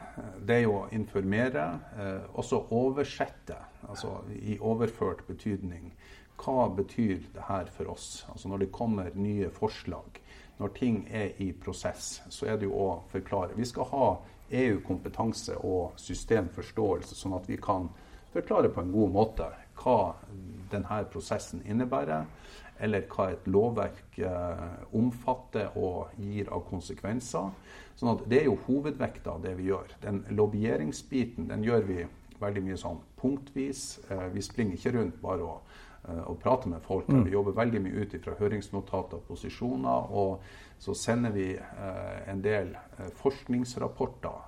Det 0.47 0.61
er 0.61 0.67
jo 0.67 0.77
å 0.79 0.89
informere, 0.95 1.65
eh, 1.99 2.29
også 2.39 2.61
oversette, 2.75 3.57
altså 3.89 4.21
i 4.39 4.59
overført 4.61 5.25
betydning. 5.27 5.91
Hva 6.39 6.69
betyr 6.77 7.27
det 7.35 7.49
her 7.49 7.71
for 7.75 7.91
oss? 7.95 8.25
Altså 8.31 8.51
når 8.51 8.65
det 8.65 8.73
kommer 8.75 9.11
nye 9.19 9.51
forslag, 9.55 10.21
når 10.59 10.75
ting 10.79 11.03
er 11.11 11.35
i 11.43 11.51
prosess, 11.53 12.23
så 12.31 12.47
er 12.47 12.59
det 12.59 12.69
jo 12.69 12.79
å 12.79 12.89
forklare. 13.11 13.57
Vi 13.59 13.67
skal 13.67 13.91
ha 13.91 14.09
EU-kompetanse 14.55 15.57
og 15.67 15.99
systemforståelse, 15.99 17.17
sånn 17.19 17.35
at 17.35 17.49
vi 17.51 17.59
kan 17.59 17.89
forklare 18.35 18.71
på 18.71 18.83
en 18.83 18.93
god 18.95 19.15
måte 19.15 19.51
hva 19.81 20.15
denne 20.71 21.01
prosessen 21.11 21.63
innebærer, 21.67 22.27
eller 22.81 23.07
hva 23.11 23.31
et 23.33 23.47
lovverk 23.47 24.19
eh, 24.19 24.67
omfatter 24.97 25.77
og 25.79 26.15
gir 26.19 26.51
av 26.53 26.67
konsekvenser. 26.69 27.53
Sånn 27.95 28.13
at 28.17 28.27
Det 28.29 28.41
er 28.41 28.51
jo 28.51 28.59
hovedvekta 28.67 29.37
av 29.37 29.43
det 29.45 29.55
vi 29.59 29.71
gjør. 29.71 29.97
Den 30.03 30.25
lobbyeringsbiten 30.31 31.49
den 31.49 31.65
gjør 31.65 31.87
vi 31.89 32.05
veldig 32.41 32.63
mye 32.67 32.79
sånn 32.81 33.01
punktvis. 33.21 33.85
Eh, 34.11 34.29
vi 34.35 34.43
springer 34.43 34.79
ikke 34.79 34.97
rundt 34.99 35.21
bare 35.23 35.51
og 35.55 35.75
Eh, 36.09 36.23
og 36.29 36.39
prater 36.41 36.69
med 36.69 36.83
folk. 36.83 37.09
Mm. 37.09 37.25
Vi 37.25 37.33
jobber 37.33 37.57
veldig 37.57 37.81
mye 37.81 38.05
ut 38.05 38.17
fra 38.25 38.37
høringsnotater 38.39 39.17
og 39.17 39.29
posisjoner. 39.29 40.11
Og 40.13 40.43
så 40.79 40.95
sender 40.95 41.33
vi 41.33 41.47
en 42.29 42.43
del 42.45 42.75
forskningsrapporter, 43.17 44.41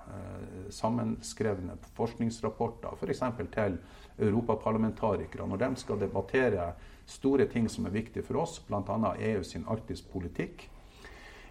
sammenskrevne 0.69 1.77
forskningsrapporter, 1.97 2.93
f.eks. 2.99 3.23
til 3.55 3.77
europaparlamentarikere 4.27 5.47
når 5.47 5.63
de 5.63 5.69
skal 5.81 6.01
debattere 6.03 6.67
store 7.07 7.47
ting 7.49 7.69
som 7.71 7.87
er 7.87 7.95
viktige 7.95 8.25
for 8.27 8.43
oss, 8.43 8.59
bl.a. 8.67 9.13
EU 9.31 9.43
sin 9.43 9.65
arktispolitikk. 9.67 10.67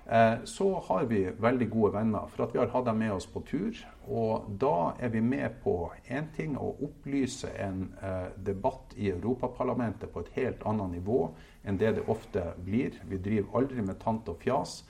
Eh, 0.07 0.35
så 0.45 0.69
har 0.87 1.05
vi 1.11 1.25
veldig 1.39 1.67
gode 1.71 1.93
venner, 1.97 2.29
for 2.31 2.45
at 2.45 2.55
vi 2.55 2.61
har 2.61 2.71
hatt 2.71 2.87
dem 2.87 3.01
med 3.03 3.17
oss 3.17 3.27
på 3.27 3.43
tur. 3.49 3.81
Og 4.07 4.47
da 4.61 4.93
er 5.03 5.11
vi 5.11 5.21
med 5.21 5.59
på 5.65 5.91
én 6.07 6.29
ting 6.37 6.55
å 6.55 6.77
opplyse 6.87 7.51
en 7.59 7.89
eh, 8.03 8.29
debatt 8.47 8.95
i 8.97 9.11
Europaparlamentet 9.11 10.13
på 10.15 10.23
et 10.23 10.33
helt 10.37 10.63
annet 10.63 11.01
nivå 11.01 11.21
enn 11.67 11.81
det 11.81 11.97
det 11.99 12.07
ofte 12.07 12.53
blir. 12.63 13.01
Vi 13.11 13.19
driver 13.19 13.63
aldri 13.63 13.83
med 13.83 13.99
tant 13.99 14.29
og 14.31 14.39
fjas. 14.45 14.85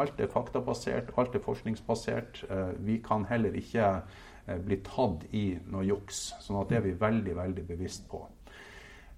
Alt 0.00 0.20
er 0.24 0.32
faktabasert, 0.32 1.12
alt 1.20 1.34
er 1.36 1.44
forskningsbasert. 1.44 2.44
Eh, 2.48 2.68
vi 2.80 2.96
kan 3.04 3.26
heller 3.28 3.52
ikke 3.52 3.90
eh, 4.46 4.56
bli 4.56 4.80
tatt 4.86 5.26
i 5.36 5.58
noe 5.68 5.84
juks. 5.84 6.30
sånn 6.40 6.62
at 6.62 6.72
det 6.72 6.80
er 6.80 6.86
vi 6.88 6.96
veldig, 6.96 7.36
veldig 7.36 7.66
bevisst 7.68 8.08
på. 8.08 8.24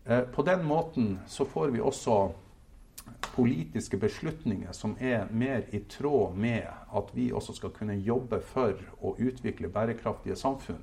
Eh, 0.04 0.20
på 0.20 0.42
den 0.42 0.64
måten 0.64 1.18
så 1.26 1.44
får 1.44 1.68
vi 1.68 1.80
også 1.80 2.32
politiske 3.34 3.96
beslutninger 3.96 4.73
som 4.73 4.96
er 5.00 5.26
mer 5.32 5.64
i 5.70 5.80
tråd 5.90 6.37
med 6.37 6.68
at 6.92 7.08
vi 7.16 7.30
også 7.32 7.56
skal 7.56 7.73
kunne 7.75 7.96
jobbe 7.96 8.40
for 8.44 8.76
å 9.00 9.14
utvikle 9.18 9.73
bærekraftige 9.73 10.37
samfunn 10.37 10.82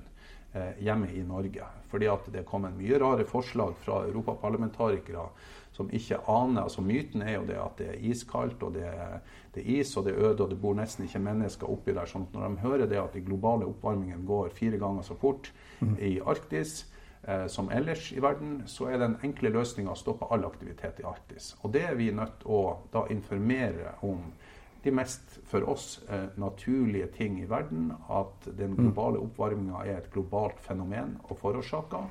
eh, 0.53 0.73
hjemme 0.81 1.11
i 1.13 1.23
Norge. 1.23 1.67
Fordi 1.91 2.09
at 2.09 2.27
det 2.33 2.45
en 2.49 2.77
mye 2.77 2.99
rare 2.99 3.25
forslag 3.29 3.75
fra 3.79 4.01
europaparlamentarikere 4.09 5.27
som 5.71 5.89
ikke 5.93 6.19
aner. 6.27 6.63
altså 6.63 6.81
Myten 6.81 7.21
er 7.21 7.37
jo 7.37 7.45
det 7.47 7.59
at 7.61 7.77
det 7.77 7.87
er 7.93 8.05
iskaldt, 8.11 8.63
og 8.63 8.73
det 8.75 8.87
er, 8.89 9.19
det 9.53 9.63
er 9.63 9.69
is 9.79 9.95
og 9.97 10.05
det 10.05 10.15
er 10.15 10.25
øde, 10.31 10.43
og 10.43 10.49
det 10.49 10.59
bor 10.61 10.75
nesten 10.75 11.05
ikke 11.05 11.23
mennesker 11.23 11.69
oppi 11.69 11.93
der. 11.93 12.09
sånn 12.09 12.27
at 12.27 12.33
Når 12.33 12.47
de 12.47 12.65
hører 12.65 12.87
det 12.87 12.99
at 12.99 13.13
de 13.13 13.21
globale 13.21 13.69
oppvarmingen 13.69 14.25
går 14.25 14.49
fire 14.49 14.77
ganger 14.81 15.07
så 15.07 15.15
fort 15.15 15.51
mm. 15.79 15.97
i 15.99 16.19
Arktis, 16.19 16.90
som 17.53 17.67
ellers 17.69 18.07
i 18.15 18.21
verden, 18.23 18.63
så 18.65 18.87
er 18.89 18.97
den 18.97 19.13
enkle 19.21 19.51
løsninga 19.53 19.91
å 19.93 19.99
stoppe 19.99 20.25
all 20.33 20.41
aktivitet 20.47 21.03
i 21.03 21.05
Arktis. 21.05 21.51
Og 21.61 21.69
det 21.75 21.83
er 21.85 21.93
vi 21.99 22.07
nødt 22.17 22.39
til 22.41 22.49
å 22.55 22.61
da 22.93 23.03
informere 23.13 23.91
om 24.07 24.23
de 24.83 24.91
mest 24.91 25.39
for 25.45 25.69
oss 25.69 25.99
eh, 26.09 26.29
naturlige 26.35 27.07
ting 27.17 27.39
i 27.41 27.45
verden. 27.49 27.91
At 28.09 28.47
den 28.57 28.73
mm. 28.73 28.77
globale 28.79 29.21
oppvarminga 29.21 29.85
er 29.85 29.99
et 29.99 30.11
globalt 30.13 30.59
fenomen 30.65 31.17
og 31.29 31.37
forårsaker. 31.41 32.07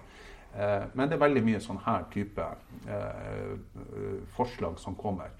Eh, 0.54 0.86
men 0.94 1.10
det 1.10 1.18
er 1.18 1.24
veldig 1.24 1.44
mye 1.46 1.62
sånn 1.62 1.82
her 1.86 2.06
type 2.14 2.46
eh, 2.86 3.54
forslag 4.36 4.78
som 4.82 4.98
kommer. 4.98 5.34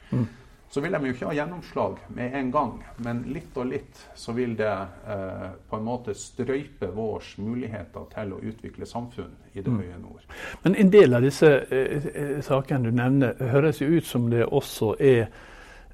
Så 0.70 0.80
vil 0.80 0.92
de 0.94 1.08
jo 1.08 1.12
ikke 1.16 1.26
ha 1.26 1.34
gjennomslag 1.34 1.96
med 2.14 2.34
en 2.38 2.50
gang. 2.54 2.76
Men 3.02 3.24
litt 3.34 3.56
og 3.58 3.66
litt 3.72 4.04
så 4.14 4.30
vil 4.36 4.52
det 4.54 4.70
eh, 4.70 5.48
på 5.66 5.78
en 5.80 5.86
måte 5.86 6.14
strøype 6.14 6.92
vårs 6.94 7.32
muligheter 7.42 8.06
til 8.12 8.36
å 8.36 8.38
utvikle 8.38 8.86
samfunn 8.86 9.32
i 9.50 9.64
det 9.64 9.66
mm. 9.66 9.80
høye 9.82 9.98
nord. 9.98 10.28
Men 10.62 10.78
en 10.78 10.92
del 10.94 11.18
av 11.18 11.26
disse 11.26 11.50
eh, 11.74 12.06
eh 12.14 12.36
sakene 12.46 12.86
du 12.86 12.94
nevner, 13.02 13.34
høres 13.50 13.82
jo 13.82 13.90
ut 13.90 14.06
som 14.06 14.30
det 14.30 14.46
også 14.46 14.94
er 15.02 15.26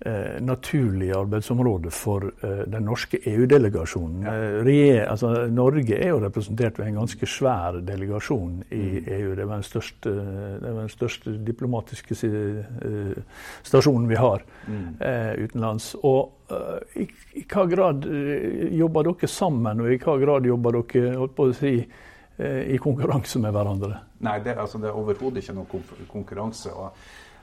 eh, 0.00 0.40
naturlig 0.40 1.12
arbeidsområde 1.12 1.90
for 1.90 2.24
eh, 2.42 2.62
den 2.66 2.84
norske 2.84 3.18
EU-delegasjonen. 3.24 4.22
Ja. 4.26 4.34
Eh, 4.60 5.10
altså, 5.10 5.30
Norge 5.52 5.98
er 5.98 6.12
jo 6.12 6.20
representert 6.20 6.78
ved 6.78 6.90
en 6.90 7.00
ganske 7.00 7.28
svær 7.30 7.80
delegasjon 7.86 8.62
i 8.70 8.82
mm. 9.00 9.10
EU. 9.18 9.34
Det 9.34 9.46
var 9.46 9.54
den 9.54 9.68
største, 9.70 10.14
den 10.64 10.90
største 10.92 11.36
diplomatiske 11.46 12.18
eh, 12.28 13.38
stasjonen 13.66 14.08
vi 14.08 14.20
har 14.20 14.44
mm. 14.66 14.84
Eh, 15.00 15.32
utenlands. 15.46 15.94
Og 16.02 16.50
eh, 16.50 17.02
i, 17.02 17.08
i, 17.40 17.46
hva 17.48 17.66
grad 17.70 18.08
jobber 18.76 19.10
dere 19.10 19.30
sammen, 19.30 19.80
og 19.80 19.92
i 19.92 20.00
hva 20.02 20.18
grad 20.20 20.48
jobber 20.48 20.82
dere 20.82 21.16
holdt 21.16 21.36
på 21.36 21.48
å 21.50 21.56
si, 21.56 21.78
i 22.36 22.76
konkurranse 22.76 23.40
med 23.40 23.54
hverandre? 23.56 23.94
Nei, 24.26 24.34
det, 24.44 24.58
altså, 24.60 24.76
det 24.76 24.90
er 24.90 24.98
overhodet 25.00 25.40
ikke 25.40 25.54
noen 25.56 25.86
konkurranse. 26.10 26.68
og 26.68 26.92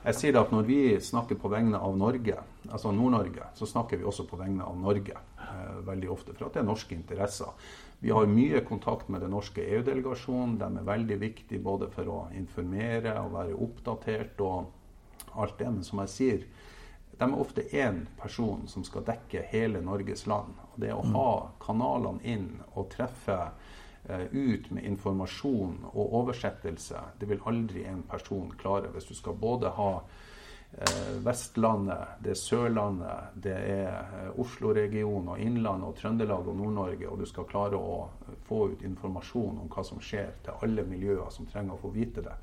jeg 0.04 0.16
sier 0.18 0.36
at 0.36 0.50
når 0.52 0.66
vi 0.68 0.78
snakker 1.00 1.38
på 1.40 1.48
vegne 1.48 1.78
av 1.80 1.94
Norge, 1.96 2.36
altså 2.68 2.92
Nord-Norge, 2.92 3.46
så 3.56 3.68
snakker 3.68 4.00
vi 4.00 4.04
også 4.04 4.26
på 4.28 4.36
vegne 4.36 4.66
av 4.66 4.76
Norge 4.76 5.16
eh, 5.16 5.78
veldig 5.86 6.10
ofte. 6.12 6.34
For 6.36 6.48
at 6.48 6.56
det 6.56 6.60
er 6.60 6.68
norske 6.68 6.96
interesser. 6.96 7.54
Vi 8.04 8.12
har 8.12 8.28
mye 8.28 8.60
kontakt 8.68 9.08
med 9.08 9.24
den 9.24 9.32
norske 9.32 9.64
EU-delegasjonen. 9.64 10.58
De 10.60 10.68
er 10.68 10.88
veldig 10.90 11.16
viktige 11.22 11.64
både 11.64 11.88
for 11.94 12.10
å 12.12 12.18
informere 12.36 13.16
og 13.22 13.32
være 13.38 13.56
oppdatert 13.64 14.44
og 14.44 15.32
alt 15.40 15.56
det. 15.58 15.70
Men 15.72 15.86
som 15.88 16.02
jeg 16.04 16.12
sier, 16.12 16.44
de 17.14 17.24
er 17.24 17.40
ofte 17.40 17.64
én 17.72 18.04
person 18.20 18.66
som 18.68 18.84
skal 18.84 19.06
dekke 19.08 19.46
hele 19.54 19.80
Norges 19.80 20.26
land. 20.28 20.52
Og 20.74 20.82
det 20.84 20.92
å 20.92 21.00
mm. 21.00 21.16
ha 21.16 21.30
kanalene 21.64 22.20
inn 22.28 22.50
og 22.74 22.90
treffe 22.92 23.38
ut 24.32 24.70
med 24.70 24.84
informasjon 24.84 25.78
og 25.92 26.14
oversettelse. 26.20 27.00
Det 27.18 27.28
vil 27.28 27.42
aldri 27.46 27.84
en 27.88 28.02
person 28.08 28.52
klare. 28.60 28.92
Hvis 28.92 29.08
du 29.08 29.14
skal 29.14 29.38
både 29.40 29.70
ha 29.78 29.90
eh, 29.96 31.14
Vestlandet, 31.24 32.18
det 32.24 32.34
er 32.34 32.40
Sørlandet, 32.40 33.38
det 33.46 33.54
er 33.54 33.94
eh, 33.94 34.40
Oslo-regionen 34.40 35.32
og 35.32 35.40
Innlandet 35.40 35.88
og 35.88 35.96
Trøndelag 36.00 36.50
og 36.52 36.58
Nord-Norge, 36.60 37.08
og 37.08 37.22
du 37.22 37.26
skal 37.30 37.48
klare 37.48 37.80
å 37.80 38.02
få 38.48 38.66
ut 38.74 38.84
informasjon 38.84 39.62
om 39.64 39.72
hva 39.72 39.86
som 39.88 40.02
skjer 40.04 40.36
til 40.44 40.66
alle 40.66 40.84
miljøer 40.88 41.32
som 41.32 41.48
trenger 41.48 41.78
å 41.78 41.82
få 41.86 41.94
vite 41.96 42.26
det. 42.28 42.36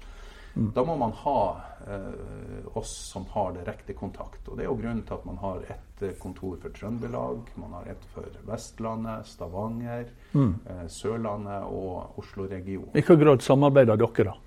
Mm. 0.53 0.72
Da 0.75 0.84
må 0.84 0.96
man 1.00 1.12
ha 1.12 1.62
eh, 1.88 2.77
oss 2.77 2.91
som 3.12 3.25
har 3.31 3.53
direkte 3.53 3.93
kontakt. 3.93 4.48
Og 4.48 4.58
Det 4.58 4.65
er 4.65 4.70
jo 4.70 4.77
grunnen 4.79 5.03
til 5.08 5.15
at 5.15 5.25
man 5.25 5.39
har 5.41 5.63
ett 5.70 6.03
eh, 6.03 6.15
kontor 6.20 6.58
for 6.62 6.75
Trøndelag, 6.75 7.51
man 7.55 7.75
har 7.79 7.91
ett 7.93 8.05
for 8.13 8.27
Vestlandet, 8.48 9.27
Stavanger, 9.27 10.10
mm. 10.34 10.55
eh, 10.70 10.88
Sørlandet 10.88 11.63
og 11.67 12.20
Oslo-regionen. 12.20 12.91
I 12.91 13.00
hvilken 13.00 13.22
grad 13.24 13.46
samarbeider 13.46 14.00
dere, 14.01 14.34
da? 14.34 14.38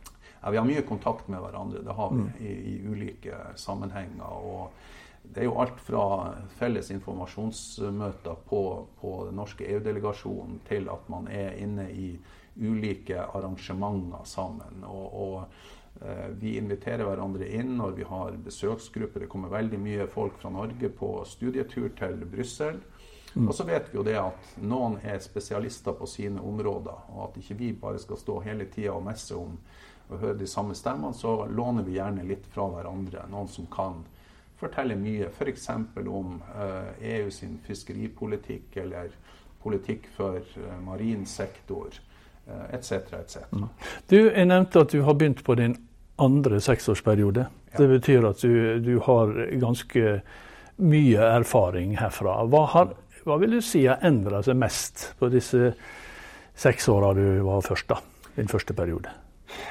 Ja, 0.42 0.50
vi 0.50 0.60
har 0.60 0.68
mye 0.68 0.84
kontakt 0.84 1.28
med 1.32 1.40
hverandre. 1.40 1.80
Det 1.80 1.96
har 1.96 2.10
vi 2.12 2.20
mm. 2.20 2.32
i, 2.40 2.52
i, 2.74 2.76
ulike 2.84 3.40
sammenhenger. 3.56 4.28
og 4.28 4.70
det 5.24 5.40
er 5.40 5.46
jo 5.48 5.56
alt 5.56 5.78
fra 5.80 6.02
felles 6.58 6.90
informasjonsmøter 6.92 8.42
på, 8.44 8.60
på 9.00 9.12
den 9.24 9.38
norske 9.40 9.64
EU-delegasjonen 9.72 10.58
til 10.68 10.90
at 10.92 11.08
man 11.08 11.30
er 11.32 11.56
inne 11.56 11.88
i 11.90 12.10
ulike 12.60 13.24
arrangementer 13.24 14.28
sammen. 14.28 14.84
og, 14.84 15.14
og 15.14 15.44
vi 16.40 16.56
inviterer 16.58 17.06
hverandre 17.06 17.46
inn 17.54 17.76
når 17.78 17.92
vi 17.96 18.04
har 18.08 18.34
besøksgrupper. 18.44 19.24
Det 19.24 19.28
kommer 19.30 19.52
veldig 19.52 19.78
mye 19.78 20.06
folk 20.10 20.40
fra 20.40 20.50
Norge 20.50 20.90
på 20.90 21.10
studietur 21.28 21.92
til 21.96 22.24
Brussel. 22.28 22.80
Mm. 23.34 23.48
Og 23.48 23.54
så 23.54 23.64
vet 23.64 23.88
vi 23.90 23.98
jo 23.98 24.04
det 24.06 24.16
at 24.18 24.52
noen 24.62 24.98
er 25.02 25.22
spesialister 25.22 25.96
på 25.98 26.06
sine 26.06 26.42
områder, 26.42 27.08
og 27.14 27.28
at 27.28 27.38
ikke 27.40 27.56
vi 27.58 27.72
bare 27.78 28.02
skal 28.02 28.20
stå 28.20 28.40
hele 28.44 28.68
tida 28.70 28.94
og 28.94 29.06
messe 29.06 29.34
om 29.38 29.56
og 30.12 30.18
høre 30.20 30.38
de 30.38 30.46
samme 30.46 30.74
stemmene, 30.76 31.14
så 31.16 31.46
låner 31.48 31.82
vi 31.82 31.96
gjerne 31.96 32.26
litt 32.28 32.44
fra 32.52 32.66
hverandre. 32.70 33.24
Noen 33.32 33.48
som 33.48 33.66
kan 33.72 34.02
fortelle 34.60 34.96
mye, 35.00 35.30
f.eks. 35.32 35.68
om 36.04 36.36
uh, 36.54 36.90
EU 37.00 37.30
sin 37.32 37.56
fiskeripolitikk 37.64 38.76
eller 38.84 39.14
politikk 39.64 40.06
for 40.16 40.44
uh, 40.60 40.74
marin 40.84 41.24
sektor 41.26 41.96
etc. 42.70 42.92
etc. 43.20 43.36
Mm. 43.50 43.68
Du, 44.10 44.16
jeg 44.18 44.46
nevnte 44.50 44.84
at 44.84 44.92
du 44.92 45.02
har 45.02 45.16
begynt 45.18 45.44
på 45.44 45.56
din 45.58 45.76
andre 46.20 46.60
seksårsperiode. 46.60 47.46
Ja. 47.72 47.78
Det 47.78 47.88
betyr 47.88 48.28
at 48.28 48.42
du, 48.42 48.78
du, 48.84 48.98
har 49.02 49.32
ganske 49.60 50.20
mye 50.76 51.28
erfaring 51.40 51.96
herfra. 51.98 52.38
Hva 52.50 52.64
har, 52.74 52.94
hva 53.26 53.38
vil 53.42 53.58
du 53.58 53.60
si 53.64 53.86
har 53.86 54.04
endra 54.06 54.42
seg 54.44 54.58
mest 54.58 55.10
på 55.18 55.30
disse 55.32 55.72
seks 56.54 56.88
åra 56.92 57.14
du 57.16 57.26
var 57.46 57.64
først, 57.66 57.90
da? 57.90 57.98
Din 58.34 58.50
første 58.50 58.74
periode? 58.74 59.10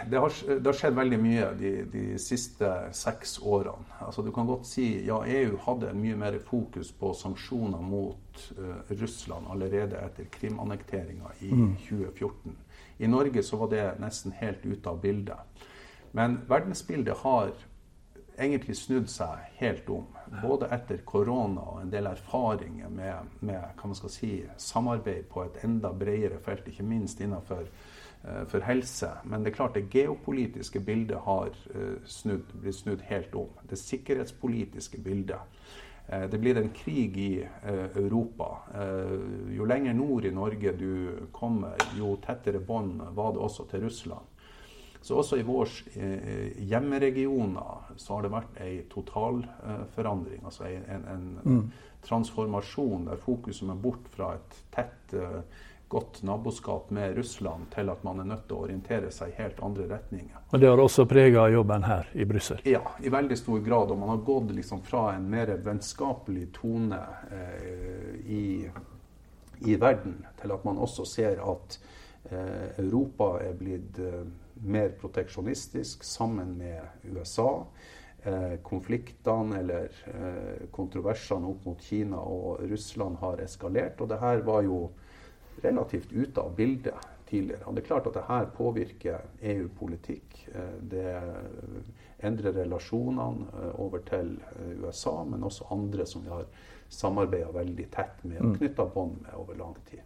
Det 0.09 0.19
har, 0.19 0.33
det 0.47 0.65
har, 0.65 0.77
skjedd 0.77 0.95
veldig 0.97 1.19
mye 1.21 1.49
de, 1.59 1.71
de, 1.91 2.03
siste 2.21 2.69
seks 2.95 3.37
årene. 3.39 3.99
Altså, 4.05 4.23
du 4.25 4.31
kan 4.35 4.47
godt 4.49 4.67
si 4.67 4.87
ja, 5.07 5.19
EU 5.25 5.57
hadde 5.65 5.93
mye 5.97 6.17
mer 6.19 6.37
fokus 6.47 6.91
på 6.99 7.13
sanksjoner 7.17 7.81
mot 7.83 8.43
uh, 8.59 8.93
Russland 8.99 9.49
allerede 9.51 9.99
etter 9.99 10.29
Krim-annekteringa 10.33 11.33
i 11.41 11.51
mm. 11.51 11.75
2014. 11.89 12.57
I 13.03 13.09
Norge 13.09 13.43
så 13.43 13.59
var 13.61 13.71
det 13.73 13.85
nesten 14.03 14.35
helt 14.39 14.65
ute 14.65 14.89
av 14.89 15.01
bildet. 15.01 15.69
Men 16.13 16.41
verdensbildet 16.49 17.23
har 17.23 17.53
egentlig 18.37 18.77
snudd 18.77 19.09
seg 19.11 19.43
helt 19.59 19.89
om. 19.89 20.07
Både 20.41 20.69
etter 20.73 21.03
korona 21.05 21.61
og 21.75 21.81
en 21.83 21.91
del 21.93 22.07
erfaringer 22.09 22.89
med, 22.89 23.33
med 23.39 23.83
si, 24.09 24.43
samarbeid 24.57 25.27
på 25.29 25.43
et 25.43 25.63
enda 25.63 25.91
bredere 25.93 26.39
felt, 26.41 26.67
ikke 26.67 26.83
minst 26.87 27.21
innenfor 27.21 27.67
Eh, 28.23 28.45
for 28.47 28.59
helse. 28.59 29.09
Men 29.23 29.43
det 29.43 29.51
er 29.51 29.55
klart 29.55 29.73
det 29.75 29.89
geopolitiske 29.91 30.79
bildet 30.79 31.17
har 31.25 31.49
eh, 31.75 31.97
snudd, 32.07 32.53
blitt 32.61 32.77
snudd 32.77 33.01
helt 33.09 33.35
om. 33.35 33.49
Det 33.67 33.75
sikkerhetspolitiske 33.79 35.01
bildet. 35.03 35.59
Eh, 36.07 36.23
det 36.31 36.39
blir 36.39 36.57
en 36.57 36.69
krig 36.71 37.17
i 37.17 37.45
Europa. 37.95 38.47
Jo 39.51 39.65
lenger 39.65 39.93
nord 39.93 40.25
i 40.25 40.31
Norge 40.31 40.71
du 40.71 41.27
kommer, 41.31 41.75
jo 41.99 42.15
tettere 42.23 42.59
bånd 42.63 43.01
var 43.11 43.33
det 43.33 43.43
også 43.43 43.67
til 43.71 43.83
Russland. 43.83 44.32
Så 45.03 45.17
også 45.19 45.35
i 45.35 45.43
våre 45.43 45.67
hjemmeregioner 46.63 47.89
så 47.99 48.15
har 48.15 48.23
det 48.23 48.31
vært 48.31 48.61
ei 48.63 48.77
totalforandring. 48.91 50.39
Altså 50.47 50.69
en, 50.69 50.85
en, 50.95 51.03
en 51.11 51.25
mm. 51.43 51.65
transformasjon 52.07 53.09
der 53.09 53.19
fokuset 53.19 53.67
er 53.67 53.83
bort 53.83 54.07
fra 54.15 54.33
et 54.37 54.57
tett 54.71 55.17
godt 55.93 56.23
naboskap 56.23 56.89
med 56.89 57.17
Russland 57.17 57.65
til 57.75 57.89
at 57.89 58.03
man 58.03 58.19
er 58.19 58.25
nødt 58.25 58.47
til 58.47 58.57
å 58.57 58.63
orientere 58.65 59.11
seg 59.13 59.29
i 59.29 59.35
helt 59.37 59.59
andre 59.61 59.85
retninger. 59.91 60.39
Og 60.49 60.59
Det 60.59 60.69
har 60.71 60.79
også 60.81 61.05
prega 61.05 61.43
jobben 61.53 61.85
her 61.85 62.09
i 62.17 62.25
Brussel? 62.25 62.63
Ja, 62.65 62.81
i 62.97 63.11
veldig 63.13 63.37
stor 63.37 63.59
grad. 63.61 63.91
Og 63.93 63.99
man 64.01 64.09
har 64.09 64.23
gått 64.25 64.49
liksom 64.57 64.81
fra 64.81 65.03
en 65.13 65.27
mer 65.29 65.53
vennskapelig 65.61 66.47
tone 66.57 66.97
eh, 67.29 68.15
i, 68.25 68.45
i, 69.59 69.75
verden 69.75 70.17
til 70.41 70.55
at 70.55 70.65
man 70.65 70.81
også 70.81 71.05
ser 71.05 71.43
at 71.45 71.77
eh, 72.31 72.79
Europa 72.81 73.35
er 73.45 73.53
blitt 73.59 74.01
eh, 74.01 74.23
mer 74.61 74.93
proteksjonistisk 74.99 76.03
sammen 76.03 76.57
med 76.57 76.81
USA. 77.03 77.65
Eh, 78.23 78.59
konfliktene 78.63 79.59
eller 79.59 79.89
eh, 80.13 80.67
kontroversene 80.71 81.49
opp 81.49 81.65
mot 81.65 81.81
Kina 81.81 82.21
og 82.21 82.61
Russland 82.71 83.19
har 83.23 83.41
eskalert. 83.43 84.01
Og 84.01 84.11
det 84.11 84.21
her 84.21 84.45
var 84.47 84.63
jo 84.63 84.85
relativt 85.63 86.11
ute 86.11 86.41
av 86.41 86.55
bildet 86.55 87.09
tidligere. 87.33 87.65
Og 87.65 87.75
det 87.75 87.83
er 87.83 87.87
klart 87.87 88.07
at 88.07 88.17
det 88.17 88.27
her 88.27 88.45
påvirker 88.55 89.25
EU-politikk. 89.41 90.45
Eh, 90.53 90.77
det 90.93 91.07
endrer 92.23 92.55
relasjonene 92.61 93.47
eh, 93.59 93.73
over 93.81 94.03
til 94.07 94.35
eh, 94.53 94.71
USA, 94.83 95.15
men 95.27 95.43
også 95.43 95.67
andre 95.73 96.05
som 96.09 96.23
vi 96.25 96.31
har 96.33 96.47
samarbeida 96.93 97.49
veldig 97.55 97.89
tett 97.93 98.21
med 98.23 98.39
og 98.39 98.51
mm. 98.51 98.57
knytta 98.59 98.85
bånd 98.93 99.21
med 99.25 99.37
over 99.39 99.57
lang 99.57 99.77
tid. 99.89 100.03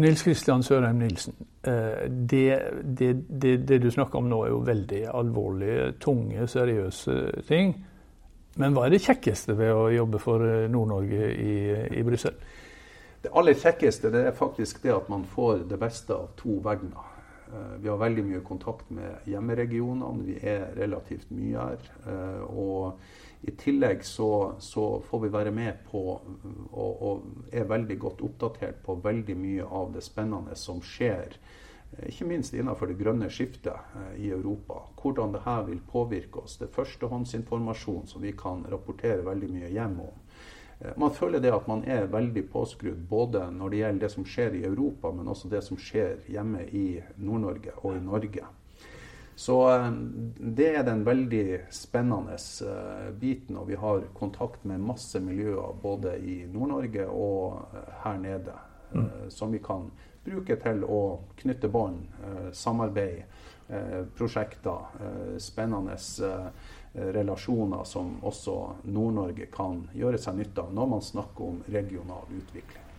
Nils 0.00 0.22
Kristian 0.24 0.62
Sørheim 0.64 1.00
Nilsen, 1.02 1.34
det, 1.62 2.44
det, 2.82 3.10
det, 3.28 3.52
det, 3.68 3.78
du 3.82 3.90
snakker 3.92 4.18
om 4.18 4.30
nå 4.30 4.38
er 4.46 4.52
jo 4.54 4.62
veldig 4.64 5.02
alvorlige, 5.12 5.92
tunge, 6.00 6.46
seriøse 6.48 7.16
ting. 7.48 7.74
Men 8.56 8.74
hva 8.76 8.86
er 8.86 8.94
det 8.94 9.02
kjekkeste 9.04 9.56
ved 9.58 9.72
å 9.72 9.86
jobbe 9.92 10.20
for 10.20 10.44
Nord-Norge 10.72 11.28
i, 11.36 11.54
i 12.00 12.04
Brussel? 12.06 12.36
Det 13.22 13.30
aller 13.38 13.54
kjekkeste 13.54 14.10
er 14.18 14.34
faktisk 14.34 14.82
det 14.82 14.94
at 14.96 15.08
man 15.12 15.24
får 15.28 15.66
det 15.70 15.78
beste 15.80 16.16
av 16.16 16.32
to 16.40 16.56
verdener. 16.64 17.12
Eh, 17.52 17.74
vi 17.82 17.88
har 17.88 18.00
veldig 18.00 18.24
mye 18.26 18.40
kontakt 18.46 18.90
med 18.90 19.28
hjemmeregionene. 19.30 20.24
Vi 20.26 20.38
er 20.42 20.72
relativt 20.76 21.30
mye 21.30 21.68
her. 21.68 21.90
Eh, 22.08 22.40
og 22.42 22.98
i 23.42 23.50
tillegg 23.50 24.04
så, 24.04 24.54
så 24.58 25.00
får 25.00 25.20
vi 25.20 25.28
være 25.28 25.50
med 25.50 25.82
på 25.90 26.02
og, 26.70 27.02
og, 27.02 27.24
er 27.50 27.66
veldig 27.66 27.98
godt 27.98 28.22
oppdatert 28.22 28.78
på 28.86 28.94
veldig 29.02 29.36
mye 29.36 29.66
av 29.66 29.90
det 29.96 30.04
spennende 30.06 30.54
som 30.58 30.78
skjer. 30.82 31.34
Eh, 31.96 32.06
ikke 32.12 32.28
minst 32.30 32.54
innenfor 32.54 32.92
det 32.92 33.00
grønne 33.00 33.30
skiftet 33.30 33.98
i 34.16 34.30
Europa. 34.30 34.84
Hvordan 35.02 35.34
dette 35.34 35.56
vil 35.72 35.82
påvirke 35.90 36.44
oss. 36.44 36.56
Det 36.60 36.68
er 36.68 36.76
førstehåndsinformasjon 36.76 38.06
som 38.06 38.22
vi 38.22 38.34
kan 38.38 38.62
rapportere 38.70 39.26
veldig 39.26 39.50
mye 39.56 39.72
hjem 39.74 39.98
om. 40.06 40.22
Eh, 40.78 40.94
man 40.96 41.10
føler 41.10 41.42
det 41.42 41.50
at 41.54 41.66
man 41.66 41.82
er 41.82 42.06
veldig 42.14 42.46
påskrudd 42.52 43.02
både 43.10 43.48
når 43.58 43.74
det 43.74 43.82
gjelder 43.82 44.06
det 44.06 44.14
som 44.14 44.32
skjer 44.36 44.58
i 44.60 44.66
Europa, 44.70 45.10
men 45.10 45.34
også 45.34 45.50
det 45.50 45.66
som 45.66 45.82
skjer 45.82 46.22
hjemme 46.30 46.62
i 46.70 46.86
Nord-Norge 47.18 47.74
og 47.82 47.96
i 47.98 48.04
Norge. 48.06 48.46
Så 49.34 49.56
eh, 49.70 49.88
det 50.38 50.68
er 50.76 50.86
den 50.86 51.04
veldig 51.06 51.46
spennende 51.72 52.36
eh, 52.36 53.08
biten. 53.18 53.56
Og 53.60 53.70
vi 53.70 53.78
har 53.80 54.04
kontakt 54.18 54.64
med 54.68 54.84
masse 54.84 55.20
miljøer 55.20 55.74
både 55.82 56.16
i 56.18 56.42
Nord-Norge 56.50 57.08
og 57.08 57.76
her 58.04 58.20
nede. 58.20 58.58
Mm. 58.92 59.08
Som 59.32 59.54
vi 59.54 59.58
kan 59.64 59.86
bruke 60.22 60.58
til 60.60 60.82
å 60.84 60.98
knytte 61.40 61.70
bånd, 61.72 62.02
samarbeid, 62.52 63.22
prosjekter, 64.18 65.38
spennende 65.40 65.96
Eh, 66.94 67.00
relasjoner 67.00 67.84
som 67.84 68.16
også 68.24 68.70
Nord-Norge 68.82 69.46
kan 69.46 69.86
gjøre 69.96 70.18
seg 70.20 70.36
nytte 70.36 70.60
av 70.60 70.74
når 70.76 70.90
man 70.90 71.04
snakker 71.06 71.46
om 71.46 71.62
regional 71.72 72.26
utvikling. 72.28 72.90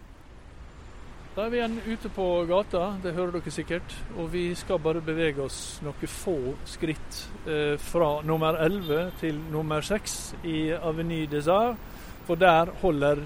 Da 1.34 1.48
er 1.48 1.50
vi 1.50 1.58
igjen 1.58 1.80
ute 1.89 2.10
på 2.13 2.26
gata, 2.46 2.91
det 3.02 3.15
hører 3.17 3.32
dere 3.34 3.52
sikkert. 3.52 3.96
Og 4.22 4.28
vi 4.36 4.52
skal 4.54 4.78
bare 4.78 5.02
bevege 5.02 5.41
oss 5.41 5.80
noen 5.82 6.12
få 6.12 6.36
skritt 6.69 7.24
eh, 7.50 7.74
fra 7.82 8.19
nummer 8.22 8.60
11 8.62 9.17
til 9.17 9.39
nummer 9.50 9.82
6 9.82 10.13
i 10.46 10.60
Avenue 10.78 11.26
des 11.32 11.50
Arts. 11.50 11.82
For 12.30 12.38
der 12.38 12.69
holder 12.84 13.26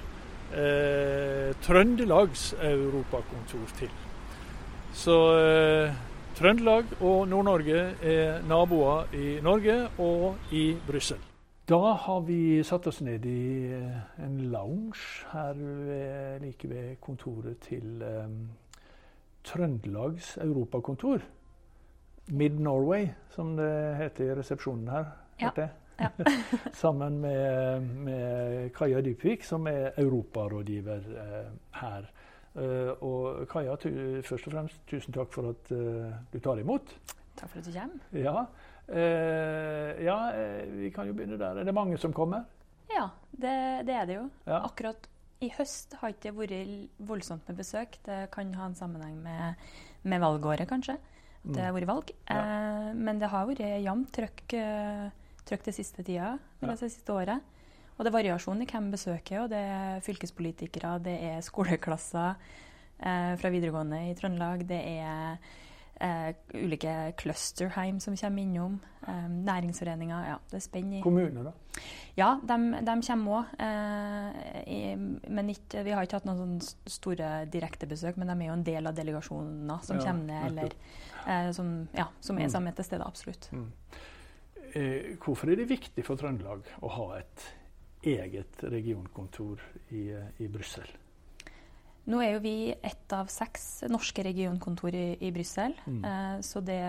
eh, 0.56 1.52
Trøndelags 1.68 2.54
europakontor 2.56 3.76
til. 3.76 3.92
Så 4.96 5.18
eh, 5.44 6.04
Trøndelag 6.40 7.02
og 7.02 7.28
Nord-Norge 7.28 7.90
er 8.00 8.40
naboer 8.48 9.12
i 9.20 9.42
Norge 9.44 9.82
og 10.00 10.54
i 10.56 10.70
Brussel. 10.88 11.20
Da 11.68 11.94
har 12.00 12.22
vi 12.22 12.64
satt 12.64 12.86
oss 12.88 13.02
ned 13.04 13.26
i 13.28 13.72
eh, 13.76 13.96
en 14.24 14.38
lounge 14.54 15.26
her 15.34 15.58
ved, 15.60 16.40
like 16.40 16.70
ved 16.72 16.94
kontoret 17.04 17.58
til 17.66 18.04
um, 18.08 18.38
Trøndelags 19.44 20.38
europakontor. 20.38 21.26
Mid-Norway, 22.32 23.10
som 23.36 23.58
det 23.58 23.98
heter 24.00 24.32
i 24.32 24.38
resepsjonen 24.40 24.88
her. 24.88 25.12
Ja. 25.42 25.52
ja. 26.00 26.10
Sammen 26.84 27.20
med, 27.20 27.82
med 27.82 28.70
Kaja 28.70 29.02
Dybvik, 29.02 29.44
som 29.44 29.68
er 29.68 29.92
europarådgiver 29.98 31.04
uh, 31.12 31.52
her. 31.82 32.08
Uh, 32.56 33.04
og 33.04 33.48
Kaja, 33.52 33.76
først 34.24 34.48
og 34.48 34.56
fremst 34.56 34.80
tusen 34.88 35.20
takk 35.20 35.36
for 35.36 35.52
at 35.52 35.76
uh, 35.76 36.16
du 36.32 36.40
tar 36.40 36.64
imot. 36.64 36.96
Takk 37.36 37.50
for 37.50 37.60
at 37.60 37.68
du 37.68 37.76
kommer. 37.76 38.24
Ja, 38.24 38.46
uh, 38.92 39.92
ja 40.04 40.18
vi 40.72 40.92
kan 40.96 41.10
jo 41.10 41.16
begynne 41.18 41.40
der. 41.40 41.62
Er 41.62 41.68
det 41.68 41.76
mange 41.76 42.00
som 42.02 42.14
kommer? 42.16 42.46
Ja, 42.92 43.10
det, 43.32 43.54
det 43.88 43.96
er 43.96 44.08
det 44.10 44.18
jo. 44.20 44.26
Ja. 44.48 44.62
Akkurat 44.64 45.10
i 45.44 45.52
høst 45.54 45.94
har 46.00 46.14
ikke 46.14 46.32
det 46.32 46.38
vært 46.38 47.04
voldsomt 47.10 47.46
med 47.50 47.60
besøk. 47.60 48.00
Det 48.06 48.24
kan 48.34 48.56
ha 48.58 48.70
en 48.70 48.78
sammenheng 48.78 49.20
med, 49.22 49.68
med 50.08 50.24
valgåret, 50.24 50.66
kanskje. 50.70 50.98
At 51.44 51.52
det 51.54 51.68
har 51.68 51.76
vært 51.76 51.88
valg. 51.88 52.10
Ja. 52.28 52.40
men 52.98 53.20
det 53.22 53.30
har 53.32 53.46
vært 53.48 53.62
jevnt 53.62 54.10
trøkk, 54.16 54.56
trøkk 55.48 55.68
det 55.68 55.76
siste 55.78 56.04
tida, 56.04 56.34
eller 56.60 56.74
ja. 56.74 56.80
det 56.80 56.90
siste 56.92 57.14
året. 57.14 57.54
Og 57.98 58.06
det 58.06 58.12
er 58.12 58.18
variasjon 58.20 58.62
i 58.62 58.68
hvem 58.70 58.92
besøker, 58.94 59.44
og 59.44 59.52
det 59.52 59.60
er 59.60 60.02
fylkespolitikere, 60.06 60.98
det 61.02 61.16
er 61.32 61.46
skoleklasser 61.46 62.36
eh, 63.02 63.32
fra 63.42 63.52
videregående 63.54 64.04
i 64.12 64.14
Trøndelag, 64.18 64.68
det 64.70 64.82
er 65.02 65.40
eh, 66.00 66.30
ulike 66.54 66.94
clusterheim 67.18 68.00
som 68.04 68.16
kommer 68.18 68.42
innom, 68.44 68.80
eh, 69.08 69.28
næringsforeninger. 69.30 70.28
Ja, 70.30 70.38
det 70.52 70.60
er 70.60 70.66
spenn 70.66 70.94
i 70.98 71.02
Kommuner, 71.04 71.50
da? 71.50 71.82
Ja, 72.18 72.30
de, 72.42 72.58
de 72.88 72.96
kommer 73.08 73.40
òg. 73.40 73.54
Eh, 73.68 74.98
men 75.30 75.54
ikke, 75.54 75.84
vi 75.86 75.96
har 75.96 76.08
ikke 76.08 76.22
hatt 76.22 76.30
noen 76.30 76.58
store 76.62 77.46
direktebesøk, 77.54 78.18
men 78.18 78.32
de 78.32 78.38
er 78.38 78.52
jo 78.52 78.58
en 78.58 78.68
del 78.68 78.90
av 78.90 78.98
delegasjonene 78.98 79.80
som 79.86 80.00
ja, 80.00 80.10
kommer 80.10 80.32
ned, 80.32 80.50
eller 80.52 80.78
eh, 81.26 81.52
som, 81.56 81.74
ja, 81.98 82.10
som, 82.20 82.40
er 82.40 82.50
mm. 82.50 82.56
sammen 82.58 82.78
til 82.78 82.90
stede. 82.90 83.08
Absolutt. 83.08 83.50
Mm. 83.54 83.70
Eh, 84.74 85.14
hvorfor 85.24 85.52
er 85.52 85.62
det 85.62 85.70
viktig 85.70 86.06
for 86.06 86.20
Trøndelag 86.20 86.68
å 86.82 86.92
ha 86.98 87.14
et 87.22 87.52
eget 88.08 88.64
regionkontor 88.64 89.62
i, 89.90 90.10
i 90.38 90.48
Brussel. 90.48 90.88
Nå 92.08 92.22
er 92.24 92.38
jo 92.38 92.44
vi 92.44 92.56
ett 92.72 93.14
av 93.14 93.28
seks 93.32 93.84
norske 93.92 94.24
regionkontor 94.24 94.96
i, 94.96 95.08
i 95.28 95.32
Brussel. 95.36 95.76
Mm. 95.86 96.00
Eh, 96.08 96.40
så 96.46 96.64
det, 96.64 96.80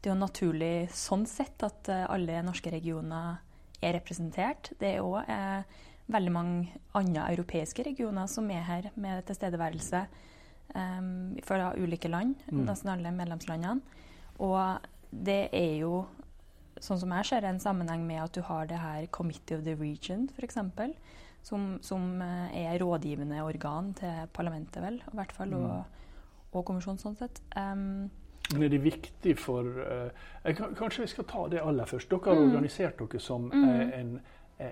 det, 0.00 0.10
er 0.10 0.12
jo 0.12 0.18
naturlig 0.20 0.74
sånn 0.92 1.24
sett 1.30 1.64
at 1.64 1.88
eh, 1.92 2.04
alle 2.12 2.42
norske 2.44 2.72
regioner 2.74 3.38
er 3.80 3.96
representert. 3.96 4.72
Det 4.80 4.96
er 4.96 5.04
òg 5.04 5.30
eh, 5.32 5.80
veldig 6.12 6.32
mange 6.32 6.82
andre 6.96 7.26
europeiske 7.32 7.86
regioner 7.88 8.28
som 8.30 8.50
er 8.52 8.64
her 8.66 8.90
med 8.94 9.24
tilstedeværelse 9.28 10.04
eh, 10.04 11.08
fra 11.46 11.72
ulike 11.80 12.12
land, 12.12 12.36
mm. 12.50 12.62
nesten 12.68 12.92
alle 12.92 13.14
medlemslandene. 13.16 14.04
Og 14.44 14.84
det 15.10 15.46
er 15.56 15.78
jo, 15.80 16.04
sånn 16.76 17.00
som 17.00 17.12
jeg 17.16 17.30
ser 17.30 17.44
det, 17.44 17.54
en 17.54 17.62
sammenheng 17.62 18.04
med 18.04 18.20
at 18.26 18.36
du 18.36 18.42
har 18.44 18.68
det 18.68 18.82
her 18.82 19.08
Committee 19.08 19.56
of 19.56 19.64
the 19.64 19.76
Region, 19.80 20.28
f.eks. 20.36 20.60
Som, 21.46 21.76
som 21.78 22.18
er 22.18 22.72
rådgivende 22.82 23.38
organ 23.46 23.92
til 23.94 24.24
parlamentet, 24.34 24.80
vel, 24.82 24.96
i 24.98 25.14
hvert 25.14 25.34
fall, 25.36 25.52
og, 25.54 25.66
mm. 25.70 26.48
og 26.50 26.64
kommisjonen 26.66 26.98
sånn 26.98 27.14
sett. 27.20 27.38
Um, 27.54 28.08
men 28.54 28.62
er 28.62 28.68
det 28.68 28.78
viktig 28.78 29.38
for 29.38 29.62
uh, 29.64 30.54
Kanskje 30.78 31.02
vi 31.02 31.10
skal 31.10 31.24
ta 31.24 31.46
det 31.50 31.62
aller 31.62 31.84
først. 31.84 32.10
Dere 32.10 32.30
har 32.30 32.40
mm. 32.40 32.50
organisert 32.50 32.98
dere 33.00 33.20
som 33.20 33.48
mm. 33.50 33.64
uh, 33.64 33.98
en, 34.00 34.12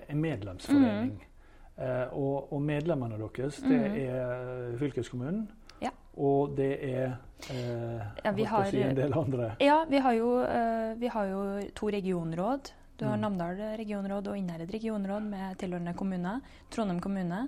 en, 0.09 0.21
medlemsforening. 0.21 1.11
Mm. 1.11 1.31
Uh, 1.75 2.13
og, 2.15 2.53
og, 2.53 2.61
medlemmene 2.61 3.19
deres, 3.19 3.59
det 3.59 3.81
mm. 3.81 3.97
er 3.99 4.77
fylkeskommunen. 4.79 5.49
Ja. 5.81 5.91
Og 6.17 6.55
det 6.57 6.71
er 6.87 7.17
ja, 8.23 8.31
har, 8.31 8.69
si 8.71 8.79
en 8.79 8.95
del 8.95 9.13
andre. 9.13 9.51
Ja, 9.59 9.83
vi 9.89 9.99
har 9.99 10.13
jo, 10.15 10.29
vi 10.97 11.07
har 11.11 11.25
jo 11.25 11.41
to 11.75 11.89
regionråd. 11.91 12.71
Du 12.95 13.05
har 13.05 13.17
mm. 13.17 13.21
Namdal 13.25 13.61
regionråd 13.79 14.29
og 14.31 14.39
Innherred 14.39 14.71
regionråd 14.71 15.27
med 15.27 15.57
tilhørende 15.59 15.93
kommuner. 15.97 16.43
Trondheim 16.71 17.01
kommune. 17.03 17.45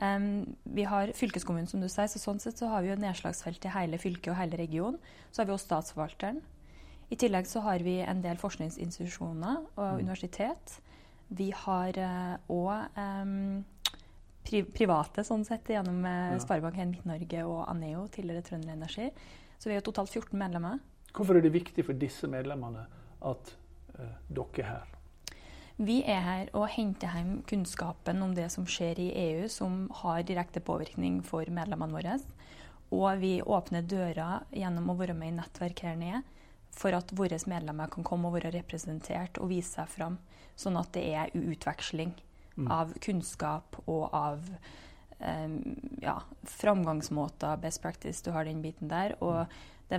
Um, 0.00 0.56
vi 0.64 0.86
har 0.88 1.12
fylkeskommunen, 1.12 1.68
som 1.68 1.82
du 1.82 1.88
sier, 1.92 2.08
så 2.08 2.20
sånn 2.22 2.40
sett 2.40 2.60
så 2.60 2.70
har 2.72 2.80
vi 2.80 2.88
jo 2.88 3.00
nedslagsfelt 3.00 3.66
i 3.68 3.74
hele 3.74 3.98
fylket 4.00 4.32
og 4.32 4.38
hele 4.38 4.56
regionen. 4.56 4.96
Så 5.28 5.42
har 5.42 5.50
vi 5.50 5.56
også 5.56 5.68
statsforvalteren. 5.68 6.40
I 7.10 7.18
tillegg 7.20 7.48
så 7.50 7.60
har 7.66 7.82
vi 7.84 7.98
en 8.00 8.22
del 8.24 8.40
forskningsinstitusjoner 8.40 9.58
og 9.74 9.84
mm. 9.84 10.00
universitet. 10.00 10.78
Vi 11.28 11.50
har 11.66 12.00
òg 12.48 12.70
uh, 12.96 13.02
um, 13.04 13.60
pri 14.46 14.62
private, 14.64 15.26
sånn 15.26 15.44
sett, 15.44 15.68
gjennom 15.68 16.00
uh, 16.06 16.32
ja. 16.32 16.40
Sparebank1 16.40 16.94
Midt-Norge 16.94 17.44
og 17.44 17.66
Aneo, 17.68 18.06
tidligere 18.14 18.46
Trønder 18.46 18.78
Energi. 18.78 19.10
Så 19.60 19.68
vi 19.68 19.76
har 19.76 19.84
totalt 19.84 20.08
14 20.08 20.32
medlemmer. 20.40 20.80
Hvorfor 21.12 21.36
er 21.36 21.44
det 21.44 21.52
viktig 21.52 21.84
for 21.84 21.98
disse 21.98 22.30
medlemmene 22.30 22.86
at 23.28 23.52
dere 24.28 24.64
er 24.64 24.70
her? 24.70 24.96
Vi 25.80 26.02
er 26.04 26.20
her 26.20 26.50
og 26.52 26.66
henter 26.74 27.14
hjem 27.16 27.38
kunnskapen 27.48 28.20
om 28.20 28.34
det 28.36 28.50
som 28.52 28.66
skjer 28.68 28.98
i 29.00 29.08
EU, 29.16 29.46
som 29.48 29.86
har 30.02 30.26
direkte 30.28 30.60
påvirkning 30.60 31.22
for 31.24 31.48
medlemmene 31.48 31.96
våre. 31.96 32.18
Og 32.92 33.22
vi 33.22 33.38
åpner 33.40 33.86
døra 33.88 34.42
gjennom 34.52 34.90
å 34.92 34.98
være 34.98 35.16
med 35.16 35.32
i 35.32 35.36
nettverk 35.38 35.80
her 35.86 35.96
nede, 35.96 36.20
for 36.76 36.92
at 36.94 37.14
våre 37.16 37.38
medlemmer 37.48 37.88
kan 37.92 38.04
komme 38.04 38.28
og 38.28 38.36
være 38.36 38.52
representert 38.58 39.40
og 39.40 39.48
vise 39.54 39.72
seg 39.78 39.88
fram. 39.88 40.20
Sånn 40.58 40.76
at 40.76 40.92
det 40.92 41.06
er 41.16 41.32
utveksling 41.32 42.12
mm. 42.58 42.68
av 42.68 42.92
kunnskap 43.00 43.80
og 43.86 44.10
av 44.12 44.44
um, 45.16 45.56
ja, 46.02 46.18
framgangsmåter, 46.44 47.56
best 47.62 47.80
practice. 47.80 48.20
Du 48.20 48.34
har 48.36 48.44
den 48.44 48.60
biten 48.60 48.92
der. 48.92 49.16
og 49.24 49.46
det 49.90 49.98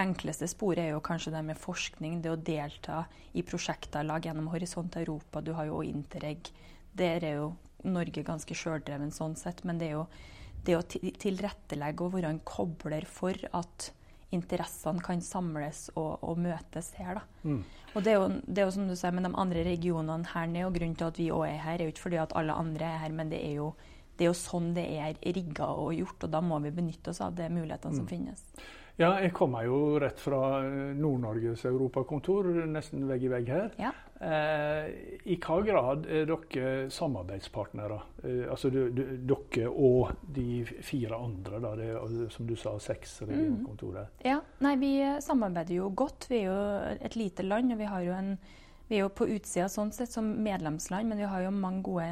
enkleste 0.00 0.48
sporet 0.50 0.82
er 0.82 0.92
jo 0.96 1.04
kanskje 1.06 1.32
det 1.36 1.44
med 1.46 1.58
forskning, 1.58 2.18
det 2.22 2.32
å 2.32 2.38
delta 2.38 3.04
i 3.38 3.44
prosjekter, 3.46 4.02
lag 4.06 4.26
gjennom 4.26 4.50
Horisont 4.50 4.96
Europa. 4.98 5.42
Du 5.44 5.52
har 5.54 5.68
jo 5.70 5.84
Interreg. 5.86 6.50
Der 6.98 7.22
er 7.22 7.36
jo 7.38 7.52
Norge 7.86 8.24
ganske 8.26 8.56
sjøldreven 8.56 9.12
sånn 9.14 9.36
sett. 9.38 9.62
Men 9.64 9.78
det 9.78 9.90
er 9.90 9.96
jo 10.00 10.06
det 10.66 10.76
å 10.76 10.82
tilrettelegge 10.84 12.04
og 12.04 12.16
være 12.16 12.34
en 12.34 12.42
kobler 12.44 13.06
for 13.08 13.38
at 13.56 13.92
interessene 14.34 15.02
kan 15.02 15.22
samles 15.24 15.88
og, 15.94 16.18
og 16.26 16.42
møtes 16.42 16.92
her. 16.98 17.22
Mm. 17.42 17.62
Og 17.94 18.04
det 18.06 18.12
er, 18.12 18.18
jo, 18.18 18.26
det 18.46 18.58
er, 18.58 18.66
jo, 18.66 18.74
som 18.74 18.90
du 18.90 18.94
sier, 18.98 19.14
med 19.14 19.26
de 19.26 19.32
andre 19.42 19.64
regionene 19.66 20.30
her 20.34 20.50
nede, 20.50 20.66
og 20.68 20.76
grunnen 20.76 20.98
til 20.98 21.08
at 21.08 21.18
vi 21.18 21.30
òg 21.34 21.46
er 21.48 21.64
her, 21.64 21.78
er 21.78 21.88
jo 21.88 21.94
ikke 21.94 22.06
fordi 22.06 22.20
at 22.22 22.36
alle 22.38 22.54
andre 22.54 22.86
er 22.86 23.00
her, 23.02 23.14
men 23.14 23.32
det 23.32 23.40
er 23.46 23.56
jo, 23.58 23.72
det 24.18 24.26
er 24.26 24.30
jo 24.30 24.36
sånn 24.38 24.70
det 24.76 24.86
er 25.02 25.18
rigga 25.38 25.72
og 25.72 25.96
gjort, 25.98 26.28
og 26.28 26.34
da 26.36 26.42
må 26.44 26.60
vi 26.62 26.74
benytte 26.76 27.10
oss 27.10 27.22
av 27.26 27.34
de 27.38 27.48
mulighetene 27.50 27.96
mm. 27.96 27.98
som 27.98 28.10
finnes. 28.10 28.46
Ja, 28.98 29.14
jeg 29.22 29.32
kommer 29.36 29.64
jo 29.64 29.98
rett 30.02 30.20
fra 30.20 30.60
eh, 30.64 30.92
Nord-Norges 30.98 31.64
europakontor, 31.70 32.50
nesten 32.68 33.06
vegg 33.08 33.26
i 33.26 33.32
vegg 33.32 33.50
her. 33.52 33.68
Ja. 33.80 33.92
Eh, 34.20 34.90
I 35.32 35.38
hva 35.40 35.60
grad 35.64 36.04
er 36.10 36.26
dere 36.28 36.90
samarbeidspartnere? 36.92 38.00
Eh, 38.24 38.44
altså 38.50 38.72
du, 38.72 38.82
du, 38.92 39.04
dere 39.30 39.70
og 39.70 40.10
de 40.36 40.62
fire 40.84 41.16
andre, 41.16 41.60
da, 41.64 41.74
det, 41.78 41.90
som 42.34 42.48
du 42.48 42.56
sa, 42.60 42.74
seks 42.82 43.22
regionkontorer? 43.24 44.10
Mm. 44.10 44.24
Ja, 44.28 44.40
nei, 44.66 44.74
vi 44.82 44.94
samarbeider 45.24 45.78
jo 45.78 45.92
godt. 45.96 46.28
Vi 46.32 46.42
er 46.42 46.50
jo 46.50 46.58
et 47.00 47.16
lite 47.16 47.46
land, 47.46 47.72
og 47.72 47.80
vi 47.80 47.88
har 47.88 48.04
jo 48.04 48.16
en 48.18 48.34
vi 48.90 48.98
er 48.98 49.04
jo 49.04 49.12
på 49.14 49.28
utsida 49.30 49.68
sånn 49.70 49.92
sett 49.94 50.10
som 50.10 50.26
medlemsland, 50.42 51.06
men 51.06 51.20
vi 51.22 51.28
har 51.30 51.44
jo 51.44 51.52
mange 51.54 51.84
gode 51.86 52.08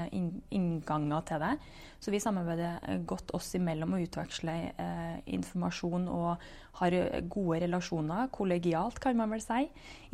innganger 0.54 1.24
til 1.26 1.42
det. 1.42 1.54
Så 1.98 2.12
vi 2.14 2.20
samarbeider 2.22 2.78
eh, 2.86 3.00
godt 3.02 3.32
oss 3.34 3.50
imellom 3.58 3.96
og 3.96 4.04
utveksler 4.04 4.68
eh, 4.78 5.16
informasjon 5.34 6.06
og 6.14 6.44
har 6.78 6.94
eh, 6.94 7.16
gode 7.26 7.58
relasjoner, 7.64 8.30
kollegialt 8.34 9.00
kan 9.02 9.18
man 9.18 9.34
vel 9.34 9.42
si. 9.42 9.64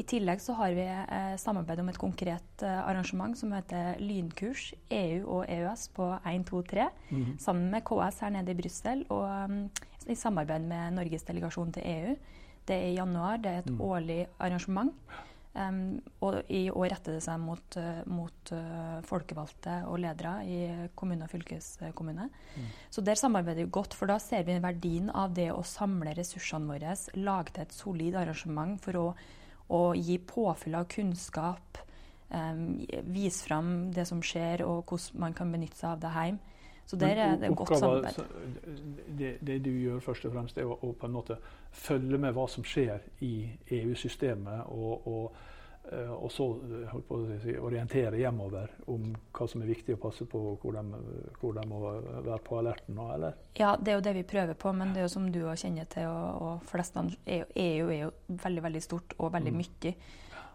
I 0.01 0.07
tillegg 0.09 0.41
så 0.41 0.57
har 0.57 0.73
vi 0.77 0.87
eh, 0.89 1.35
samarbeid 1.41 1.83
om 1.83 1.91
et 1.93 2.01
konkret 2.01 2.65
eh, 2.65 2.81
arrangement 2.81 3.37
som 3.37 3.53
heter 3.53 4.01
Lynkurs 4.01 4.71
EU 4.89 5.21
og 5.41 5.45
EØS 5.45 5.91
på 5.97 6.09
1, 6.23 6.47
2, 6.49 6.63
3, 6.73 6.89
mm. 7.11 7.29
sammen 7.45 7.69
med 7.75 7.85
KS 7.85 8.25
her 8.25 8.33
nede 8.39 8.55
i 8.57 8.59
Brussel 8.63 9.05
og 9.13 9.29
um, 9.29 9.61
i 10.09 10.17
samarbeid 10.17 10.65
med 10.69 10.97
Norges 10.97 11.29
delegasjon 11.29 11.77
til 11.77 11.85
EU. 11.93 12.17
Det 12.65 12.81
er 12.81 12.91
i 12.91 12.97
januar, 12.97 13.37
det 13.45 13.53
er 13.53 13.63
et 13.63 13.73
mm. 13.73 13.81
årlig 13.85 14.21
arrangement. 14.41 14.97
Um, 15.55 16.01
og 16.27 16.41
i 16.51 16.65
år 16.67 16.89
retter 16.91 17.15
det 17.15 17.23
seg 17.23 17.39
mot, 17.39 17.77
uh, 17.79 18.01
mot 18.11 18.51
uh, 18.51 18.99
folkevalgte 19.07 19.77
og 19.87 20.01
ledere 20.03 20.33
i 20.51 20.57
kommune 20.99 21.29
og 21.29 21.31
fylkeskommune. 21.31 22.27
Mm. 22.27 22.73
Så 22.91 23.05
der 23.07 23.21
samarbeider 23.21 23.63
vi 23.63 23.75
godt, 23.77 23.95
for 23.95 24.11
da 24.11 24.17
ser 24.19 24.43
vi 24.49 24.57
verdien 24.59 25.13
av 25.15 25.37
det 25.37 25.53
å 25.55 25.63
samle 25.63 26.17
ressursene 26.19 26.67
våre, 26.73 26.97
lage 27.21 27.55
til 27.55 27.67
et 27.69 27.77
solid 27.77 28.19
arrangement 28.19 28.83
for 28.83 28.99
å, 28.99 29.07
å 29.71 29.81
gi 29.95 30.19
påfyll 30.27 30.75
av 30.81 30.89
kunnskap, 30.91 31.79
um, 32.35 32.67
vise 33.15 33.47
fram 33.47 33.93
det 33.95 34.09
som 34.11 34.27
skjer, 34.27 34.67
og 34.67 34.91
hvordan 34.91 35.23
man 35.23 35.39
kan 35.39 35.55
benytte 35.55 35.79
seg 35.79 35.93
av 35.93 36.03
det 36.03 36.15
hjemme. 36.19 36.54
Så 36.87 36.97
der 36.97 37.17
er 37.17 37.37
det 37.37 37.57
godt 37.57 37.79
samarbeid. 37.79 38.15
Det, 39.19 39.37
det, 39.41 39.59
du 39.65 39.71
gjør 39.71 40.01
først 40.05 40.25
og 40.29 40.33
fremst, 40.37 40.59
er 40.59 40.69
å, 40.69 40.93
på 40.93 41.09
en 41.09 41.17
måte 41.17 41.39
følge 41.73 42.21
med 42.21 42.35
hva 42.37 42.47
som 42.51 42.65
skjer 42.67 43.03
i 43.25 43.35
EU-systemet, 43.79 44.67
og, 44.69 45.07
og, 45.09 45.39
eh, 45.89 46.11
og, 46.13 46.29
så 46.33 46.49
si, 47.43 47.55
orientere 47.57 48.21
hjemover 48.21 48.75
om 48.93 49.15
hva 49.33 49.49
som 49.49 49.65
er 49.65 49.71
viktig 49.73 49.97
å 49.97 50.03
passe 50.03 50.29
på, 50.29 50.43
hvor 50.61 50.77
de, 50.77 51.01
hvor 51.41 51.57
de 51.57 51.65
må 51.71 51.81
være 51.87 52.41
på 52.45 52.61
alerten 52.61 53.01
nå, 53.01 53.09
eller? 53.17 53.39
Ja, 53.57 53.77
det 53.81 53.95
er 53.95 53.99
jo 54.01 54.05
det 54.11 54.17
vi 54.19 54.27
prøver 54.35 54.59
på, 54.67 54.75
men 54.77 54.93
det 54.93 55.01
er 55.01 55.09
jo 55.09 55.15
som 55.17 55.31
du 55.33 55.41
kjenner 55.57 55.89
til, 55.97 56.11
og, 56.11 56.45
og 56.51 56.69
flestene 56.69 57.17
EU 57.25 57.89
er 57.89 58.03
jo 58.03 58.13
veldig, 58.29 58.67
veldig 58.69 58.85
stort 58.85 59.17
og 59.19 59.33
veldig 59.39 59.57
mm. 59.57 59.63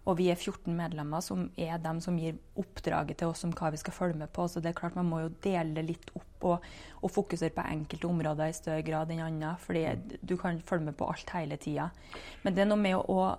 Og 0.07 0.17
vi 0.19 0.29
er 0.31 0.39
14 0.39 0.71
medlemmer 0.75 1.23
som 1.23 1.47
er 1.59 1.81
dem 1.83 1.99
som 2.03 2.17
gir 2.19 2.37
oppdraget 2.59 3.19
til 3.19 3.31
oss 3.31 3.43
om 3.47 3.53
hva 3.55 3.71
vi 3.73 3.81
skal 3.81 3.95
følge 3.95 4.19
med 4.21 4.31
på. 4.35 4.47
Så 4.47 4.63
det 4.63 4.71
er 4.71 4.79
klart 4.79 4.97
man 4.97 5.09
må 5.09 5.23
jo 5.25 5.33
dele 5.43 5.75
det 5.75 5.85
litt 5.89 6.11
opp 6.15 6.47
og, 6.47 6.65
og 7.03 7.11
fokusere 7.11 7.51
på 7.55 7.65
enkelte 7.67 8.07
områder 8.07 8.51
i 8.51 8.55
større 8.55 8.85
grad 8.87 9.11
enn 9.11 9.23
andre. 9.25 9.55
fordi 9.59 9.83
du 10.21 10.37
kan 10.39 10.61
følge 10.65 10.89
med 10.89 10.97
på 10.97 11.09
alt 11.11 11.33
hele 11.35 11.57
tida. 11.59 11.89
Men 12.43 12.55
det 12.55 12.63
er 12.63 12.71
noe 12.71 12.79
med 12.79 12.95
å, 12.95 13.03
å 13.03 13.37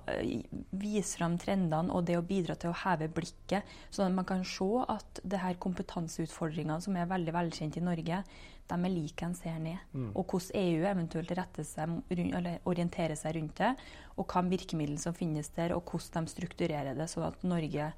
vise 0.71 1.17
fram 1.17 1.39
trendene 1.41 1.93
og 1.95 2.05
det 2.09 2.19
å 2.19 2.27
bidra 2.27 2.59
til 2.61 2.75
å 2.75 2.79
heve 2.85 3.09
blikket, 3.09 3.65
sånn 3.91 4.11
at 4.11 4.19
man 4.21 4.29
kan 4.29 4.45
se 4.45 4.71
at 4.89 5.25
det 5.25 5.41
her 5.41 5.59
kompetanseutfordringene 5.63 6.81
som 6.85 6.97
er 6.97 7.11
veldig 7.11 7.37
velkjent 7.37 7.81
i 7.81 7.85
Norge, 7.85 8.23
de 8.71 8.87
er 8.87 8.93
like 8.95 9.27
en 9.27 9.35
ser 9.37 9.59
ned. 9.63 9.81
Mm. 9.93 10.11
Og 10.15 10.33
hvordan 10.33 10.61
EU 10.61 10.85
eventuelt 10.91 11.33
retter 11.37 11.67
seg, 11.67 11.99
eller 12.11 12.61
orienterer 12.71 13.19
seg 13.19 13.37
rundt 13.37 13.61
det. 13.61 13.73
Og 14.17 14.29
hva 14.31 14.45
virkemidler 14.47 15.01
som 15.01 15.17
finnes 15.17 15.51
der, 15.57 15.75
og 15.77 15.91
hvordan 15.91 16.29
de 16.29 16.35
strukturerer 16.35 16.99
det, 16.99 17.09
sånn 17.11 17.29
at 17.31 17.45
Norge, 17.47 17.91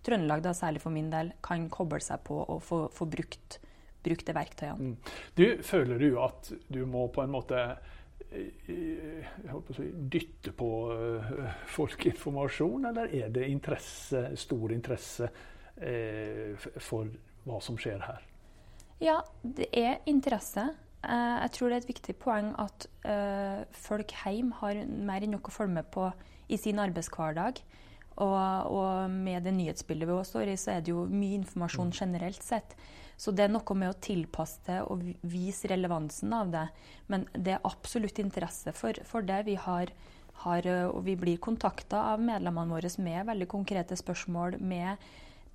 Trøndelag 0.00 0.40
da, 0.44 0.54
særlig 0.56 0.80
for 0.80 0.94
min 0.94 1.10
del, 1.12 1.34
kan 1.44 1.66
koble 1.72 2.00
seg 2.00 2.22
på 2.24 2.38
og 2.40 2.62
få, 2.64 2.84
få 2.94 3.06
brukt, 3.10 3.58
brukt 4.04 4.26
det 4.28 4.36
verktøyene. 4.36 4.92
Mm. 4.92 5.16
Du, 5.36 5.46
føler 5.66 6.00
du 6.00 6.10
at 6.24 6.52
du 6.72 6.84
må 6.88 7.04
på 7.12 7.24
en 7.24 7.34
måte 7.34 7.60
eh, 8.30 9.28
på 9.50 9.76
si, 9.76 9.90
dytte 9.92 10.54
på 10.56 10.70
uh, 10.88 11.34
folk 11.68 12.08
informasjon, 12.14 12.88
eller 12.92 13.12
er 13.20 13.34
det 13.34 13.50
interesse, 13.52 14.30
stor 14.40 14.72
interesse 14.72 15.28
eh, 15.76 16.56
for 16.80 17.12
hva 17.44 17.60
som 17.64 17.76
skjer 17.80 18.08
her? 18.08 18.29
Ja, 19.00 19.22
det 19.42 19.70
er 19.72 20.02
interesse. 20.10 20.68
Eh, 21.00 21.36
jeg 21.40 21.52
tror 21.56 21.70
det 21.70 21.78
er 21.78 21.84
et 21.84 21.92
viktig 21.94 22.14
poeng 22.20 22.50
at 22.60 22.84
uh, 23.08 23.64
folk 23.72 24.12
hjemme 24.12 24.56
har 24.60 24.82
mer 24.84 25.24
enn 25.24 25.32
nok 25.38 25.48
å 25.48 25.54
følge 25.54 25.78
med 25.78 25.88
på 25.94 26.10
i 26.52 26.58
sin 26.60 26.80
arbeidshverdag. 26.82 27.62
Og, 28.20 28.36
og, 28.68 29.08
med 29.08 29.46
det 29.46 29.54
nyhetsbildet 29.56 30.08
vi 30.08 30.12
også 30.12 30.34
står 30.34 30.50
i, 30.52 30.56
så 30.60 30.74
er 30.74 30.82
det 30.84 30.92
jo 30.92 31.06
mye 31.08 31.38
informasjon 31.38 31.88
mm. 31.88 31.96
generelt 31.96 32.44
sett. 32.44 32.74
Så 33.20 33.32
det 33.32 33.46
er 33.46 33.52
noe 33.52 33.76
med 33.76 33.92
å 33.92 33.98
tilpasse 34.00 34.60
det 34.66 34.78
og 34.92 35.06
vise 35.28 35.70
relevansen 35.72 36.34
av 36.36 36.52
det. 36.52 36.66
Men 37.12 37.24
det 37.32 37.56
er 37.56 37.64
absolutt 37.68 38.20
interesse 38.20 38.74
for, 38.76 39.00
for 39.08 39.24
det. 39.24 39.42
Vi, 39.48 39.56
har, 39.60 39.92
har, 40.44 40.68
og 40.90 41.00
vi 41.08 41.16
blir 41.20 41.40
kontakta 41.40 42.02
av 42.12 42.20
medlemmene 42.24 42.76
våre 42.76 42.92
med 43.00 43.28
veldig 43.32 43.48
konkrete 43.48 43.96
spørsmål. 43.96 44.58
med 44.60 45.00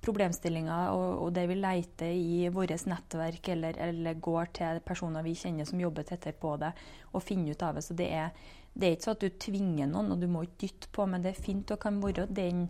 problemstillinger 0.04 0.92
og, 0.94 1.24
og 1.24 1.34
det 1.34 1.46
vi 1.50 1.58
leter 1.58 2.12
i 2.12 2.48
vårt 2.54 2.86
nettverk, 2.88 3.50
eller, 3.54 3.78
eller, 3.88 4.20
går 4.22 4.52
til 4.60 4.80
personer 4.86 5.24
vi 5.26 5.34
kjenner 5.38 5.68
som 5.68 5.80
jobber 5.80 6.06
tettere 6.06 6.36
på 6.38 6.54
det, 6.60 6.72
og 7.12 7.24
finner 7.24 7.56
ut 7.56 7.64
av 7.66 7.78
det. 7.78 7.84
Så 7.86 7.96
det 7.98 8.08
er, 8.14 8.34
det 8.74 8.88
er 8.88 8.96
ikke 8.96 9.08
sånn 9.08 9.18
at 9.18 9.24
du 9.24 9.38
tvinger 9.46 9.90
noen, 9.90 10.12
og 10.14 10.20
du 10.22 10.28
må 10.30 10.44
ikke 10.46 10.66
dytte 10.66 10.92
på, 10.94 11.06
men 11.10 11.24
det 11.24 11.32
er 11.32 11.46
fint 11.48 11.72
å 11.74 11.78
kan 11.80 11.98
være 12.02 12.28
den 12.36 12.66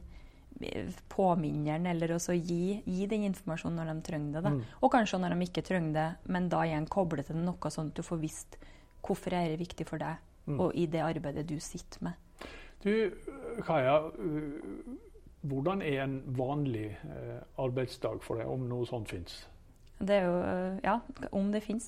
eh, 0.60 0.94
påminneren, 1.12 1.88
eller 1.92 2.16
også 2.16 2.36
gi, 2.38 2.78
gi, 2.84 3.10
den 3.10 3.26
informasjonen 3.30 3.82
når 3.82 3.92
de 3.92 4.06
trenger 4.10 4.46
det. 4.46 4.54
Mm. 4.56 4.62
Og 4.80 4.94
kanskje 4.94 5.20
når 5.22 5.36
de 5.36 5.50
ikke 5.50 5.66
trenger 5.66 5.98
det, 5.98 6.08
men 6.32 6.48
da 6.52 6.64
igjen 6.68 6.88
koble 6.92 7.26
til 7.26 7.42
noe 7.42 7.72
sånn 7.72 7.92
at 7.92 7.98
du 7.98 8.06
får 8.06 8.22
visst 8.22 8.60
hvorfor 9.06 9.36
er 9.38 9.52
det 9.52 9.60
viktig 9.60 9.86
for 9.86 10.02
deg, 10.02 10.22
mm. 10.46 10.56
og 10.60 10.72
i 10.74 10.88
det 10.90 11.04
arbeidet 11.04 11.46
du 11.50 11.58
sitter 11.62 12.08
med. 12.08 12.22
Du, 12.84 12.92
Kaja, 13.66 14.00
hvordan 15.50 15.82
er 15.84 16.04
en 16.04 16.16
vanlig 16.38 16.88
eh, 17.08 17.42
arbeidsdag 17.62 18.22
for 18.24 18.40
deg, 18.40 18.48
om 18.50 18.66
noe 18.70 18.88
sånt 18.88 19.12
fins? 19.12 19.44
Det 19.96 20.12
er 20.12 20.26
jo, 20.26 20.40
Ja, 20.84 20.98
om 21.32 21.46
det 21.54 21.62
fins. 21.64 21.86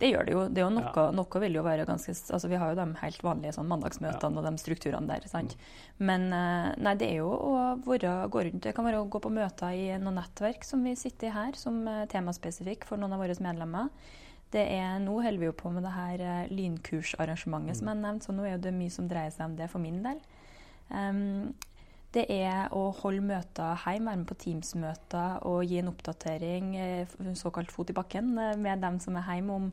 Det 0.00 0.08
gjør 0.10 0.26
det 0.26 0.32
jo. 0.32 0.40
Det 0.50 0.58
er 0.58 0.64
jo 0.64 0.72
noe, 0.78 1.04
noe 1.14 1.42
vil 1.44 1.54
jo 1.54 1.62
være 1.62 1.84
ganske 1.86 2.10
altså 2.10 2.50
Vi 2.50 2.58
har 2.58 2.72
jo 2.72 2.80
de 2.80 2.98
helt 2.98 3.22
vanlige 3.22 3.54
sånn 3.54 3.70
mandagsmøtene 3.70 4.40
og 4.40 4.48
de 4.48 4.52
strukturene 4.58 5.06
der. 5.06 5.28
sant? 5.30 5.54
Men 6.02 6.26
eh, 6.34 6.72
nei, 6.82 6.96
det 6.98 7.12
er 7.12 7.22
jo 7.22 7.30
å 7.30 7.54
være, 7.86 8.16
gå 8.26 8.48
rundt. 8.48 8.64
Det 8.66 8.74
kan 8.74 8.88
være 8.88 9.04
å 9.04 9.08
gå 9.08 9.22
på 9.22 9.32
møter 9.32 9.78
i 9.78 9.86
noen 10.02 10.18
nettverk 10.18 10.66
som 10.66 10.82
vi 10.82 10.96
sitter 10.98 11.30
i 11.30 11.36
her, 11.36 11.56
som 11.60 11.84
temaspesifikk 12.10 12.88
for 12.88 12.98
noen 12.98 13.14
av 13.14 13.22
våre 13.22 13.38
medlemmer. 13.38 13.92
Det 14.54 14.62
er, 14.70 15.00
nå 15.02 15.16
holder 15.18 15.40
vi 15.40 15.48
jo 15.48 15.56
på 15.56 15.70
med 15.74 15.82
det 15.82 15.92
her 15.94 16.22
eh, 16.22 16.50
lynkursarrangementet 16.54 17.74
mm. 17.74 17.78
som 17.80 17.90
jeg 17.90 18.00
nevnte, 18.02 18.26
så 18.28 18.34
nå 18.36 18.46
er 18.46 18.60
det 18.62 18.74
mye 18.76 18.92
som 18.94 19.08
dreier 19.10 19.32
seg 19.34 19.48
om 19.50 19.56
det 19.58 19.66
for 19.72 19.82
min 19.82 19.98
del. 20.04 20.20
Um, 20.90 21.54
det 22.14 22.24
er 22.30 22.70
å 22.74 22.88
holde 23.00 23.24
møter 23.24 23.80
hjemme, 23.84 24.10
være 24.10 24.20
med 24.20 24.28
på 24.28 24.36
Teams-møter 24.44 25.42
og 25.48 25.64
gi 25.66 25.80
en 25.80 25.90
oppdatering, 25.90 26.70
eh, 26.78 27.18
såkalt 27.38 27.74
fot 27.74 27.90
i 27.90 27.96
bakken, 27.96 28.36
eh, 28.38 28.56
med 28.56 28.82
dem 28.84 29.00
som 29.02 29.16
er 29.18 29.26
hjemme, 29.32 29.58
om, 29.58 29.72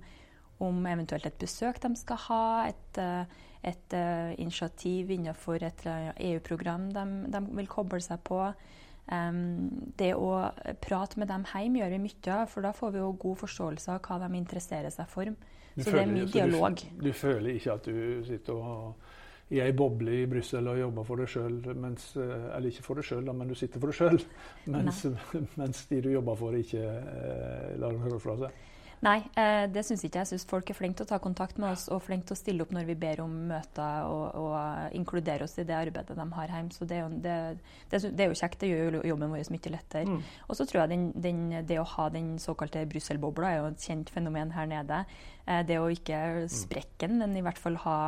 om 0.60 0.86
eventuelt 0.90 1.26
et 1.26 1.38
besøk 1.42 1.82
de 1.82 1.94
skal 2.00 2.18
ha, 2.28 2.68
et, 2.70 2.98
eh, 2.98 3.26
et 3.64 3.94
initiativ 4.42 5.12
innenfor 5.14 5.62
et 5.62 5.84
EU-program 5.86 6.90
de, 6.96 7.04
de, 7.30 7.42
vil 7.60 7.68
koble 7.70 8.02
seg 8.02 8.24
på. 8.26 8.40
Det 10.02 10.10
å 10.16 10.30
prate 10.82 11.20
med 11.22 11.30
dem 11.30 11.44
hjemme 11.46 11.82
gjør 11.82 11.94
vi 11.94 12.00
mye 12.02 12.34
av, 12.34 12.48
for 12.50 12.66
da 12.66 12.72
får 12.74 12.96
vi 12.96 13.02
jo 13.04 13.12
god 13.22 13.38
forståelse 13.44 13.94
av 13.94 14.02
hva 14.02 14.18
de 14.24 14.40
interesserer 14.40 14.90
seg 14.90 15.10
for. 15.14 15.30
så 15.76 15.92
føler, 15.92 16.00
det 16.00 16.02
er 16.02 16.14
mye 16.16 16.32
dialog. 16.34 16.82
Du, 16.96 17.06
du 17.06 17.14
føler 17.14 17.54
ikke 17.54 17.76
at 17.78 17.86
du 17.86 18.26
sitter 18.26 18.58
og 18.58 19.12
i 19.52 19.60
ei 19.60 19.74
boble 19.76 20.22
i 20.22 20.28
Brussel 20.32 20.68
og 20.72 20.80
jobber 20.80 21.08
for 21.08 21.22
deg 21.22 21.32
sjøl, 21.32 21.58
eh, 21.68 22.50
eller 22.56 22.70
ikke 22.72 22.86
for 22.86 23.00
deg 23.00 23.08
sjøl, 23.08 23.32
men 23.36 23.52
du 23.52 23.56
sitter 23.60 23.84
for 23.84 23.92
deg 23.92 24.00
sjøl, 24.00 24.20
mens, 24.74 25.06
mens, 25.60 25.86
de 25.92 26.04
du 26.06 26.12
jobber 26.14 26.40
for, 26.40 26.56
ikke 26.56 26.84
eh, 26.84 27.72
lar 27.82 27.92
dem 27.92 28.06
høre 28.06 28.20
fra 28.24 28.38
seg. 28.46 28.68
Nei, 29.02 29.18
eh, 29.34 29.64
det 29.74 29.82
syns 29.82 30.04
ikke 30.06 30.20
jeg. 30.20 30.28
Jeg 30.28 30.30
syns 30.30 30.44
folk 30.46 30.68
er 30.70 30.78
flinke 30.78 31.00
til 31.00 31.08
å 31.08 31.10
ta 31.10 31.18
kontakt 31.22 31.58
med 31.62 31.74
oss 31.74 31.88
og 31.90 32.04
flinke 32.06 32.28
til 32.30 32.36
å 32.36 32.38
stille 32.38 32.62
opp 32.62 32.74
når 32.76 32.86
vi 32.92 32.96
ber 33.02 33.24
om 33.24 33.32
møter 33.50 34.06
og, 34.06 34.36
og 34.38 34.94
inkludere 34.98 35.48
oss 35.48 35.58
i 35.58 35.66
det 35.66 35.74
arbeidet 35.74 36.14
de 36.20 36.26
har 36.38 36.54
hjemme. 36.54 36.76
Så 36.76 36.86
det 36.86 37.00
er, 37.00 37.08
jo, 37.08 37.22
det, 37.24 37.38
det, 37.90 38.02
det 38.14 38.28
er 38.28 38.30
jo, 38.30 38.38
kjekt. 38.38 38.60
Det 38.62 38.70
gjør 38.70 39.00
jo 39.00 39.04
jobben 39.10 39.34
vår 39.34 39.50
mye 39.56 39.74
lettere. 39.74 40.06
Mm. 40.06 40.22
Og 40.46 40.60
så 40.60 40.68
tror 40.70 40.84
jeg 40.84 40.94
den, 40.94 41.08
den, 41.18 41.42
det 41.66 41.80
å 41.82 41.88
ha 41.96 42.08
den 42.14 42.36
såkalte 42.42 42.86
Brussel-bobla 42.94 43.50
er 43.50 43.64
jo 43.64 43.72
et 43.72 43.88
kjent 43.90 44.14
fenomen 44.14 44.54
her 44.54 44.70
nede. 44.70 45.02
Eh, 45.52 45.64
det 45.68 45.80
å 45.82 45.90
ikke 45.92 46.48
sprekke 46.52 47.10
den, 47.10 47.20
men 47.22 47.36
i 47.36 47.44
hvert 47.46 47.60
fall 47.60 47.80
ha 47.84 48.02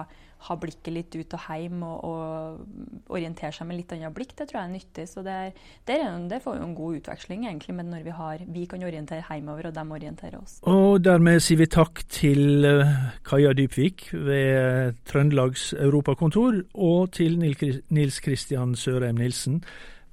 ha 0.44 0.56
blikket 0.60 0.92
litt 0.94 1.16
ut 1.16 1.36
og 1.38 1.46
hjem 1.48 1.84
og, 1.88 2.04
og 2.04 3.14
orientere 3.16 3.54
seg 3.56 3.68
med 3.70 3.80
litt 3.80 3.94
annet 3.96 4.14
blikk, 4.16 4.34
det 4.36 4.50
tror 4.50 4.60
jeg 4.60 4.70
er 4.70 4.74
nyttig. 4.74 5.06
Så 5.10 5.24
det, 5.26 5.36
er, 5.48 5.70
det, 5.88 5.98
er, 6.00 6.18
det 6.32 6.42
får 6.44 6.58
jo 6.58 6.66
en 6.68 6.76
god 6.78 7.00
utveksling 7.00 7.46
egentlig 7.48 7.76
med 7.78 7.90
når 7.92 8.04
vi, 8.08 8.16
har, 8.18 8.44
vi 8.56 8.66
kan 8.70 8.84
orientere 8.84 9.24
hjemover, 9.28 9.70
og 9.70 9.78
de 9.78 9.86
orienterer 10.00 10.40
oss. 10.42 10.58
Og 10.70 11.00
dermed 11.04 11.40
sier 11.44 11.62
vi 11.64 11.70
takk 11.72 12.04
til 12.12 12.68
eh, 12.68 12.96
Kaja 13.28 13.54
Dypvik 13.56 14.10
ved 14.14 15.00
Trøndelags 15.08 15.70
europakontor, 15.78 16.64
og 16.74 17.14
til 17.16 17.40
Nils 17.40 18.20
Kristian 18.24 18.76
Sørheim 18.80 19.22
Nilsen 19.22 19.62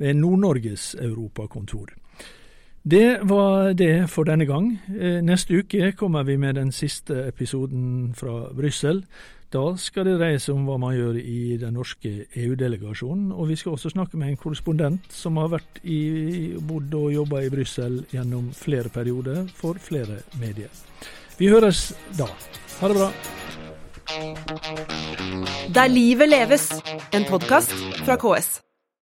ved 0.01 0.15
Nord-Norges 0.17 0.95
europakontor. 1.01 1.97
Det 2.83 3.19
var 3.29 3.73
det 3.73 4.11
for 4.11 4.25
denne 4.25 4.47
gang. 4.49 4.81
Eh, 4.89 5.21
neste 5.21 5.59
uke 5.59 5.93
kommer 5.93 6.23
vi 6.23 6.37
med 6.37 6.55
den 6.55 6.73
siste 6.73 7.27
episoden 7.29 8.15
fra 8.17 8.49
Brussel. 8.57 9.05
Da 9.53 9.75
skal 9.77 10.07
det 10.07 10.15
dreie 10.21 10.39
seg 10.39 10.55
om 10.55 10.65
hva 10.69 10.77
man 10.79 10.95
gjør 10.95 11.19
i 11.19 11.57
den 11.61 11.75
norske 11.75 12.25
EU-delegasjonen. 12.39 13.33
Og 13.35 13.51
vi 13.51 13.57
skal 13.59 13.75
også 13.75 13.91
snakke 13.91 14.17
med 14.17 14.31
en 14.31 14.39
korrespondent 14.39 15.13
som 15.13 15.37
har 15.37 15.51
vært 15.51 15.83
i, 15.83 16.55
bodd 16.57 16.95
og 16.95 17.13
jobba 17.13 17.43
i 17.43 17.51
Brussel 17.51 18.01
gjennom 18.15 18.53
flere 18.55 18.89
perioder 18.89 19.45
for 19.59 19.75
flere 19.83 20.23
medier. 20.41 20.71
Vi 21.37 21.51
høres 21.51 21.91
da. 22.17 22.31
Ha 22.81 22.89
det 22.89 22.97
bra. 22.97 23.13
Der 25.75 25.87
livet 25.89 26.29
leves, 26.31 26.71
en 27.13 27.29
podkast 27.29 27.75
fra 28.07 28.17
KS. 28.17 28.70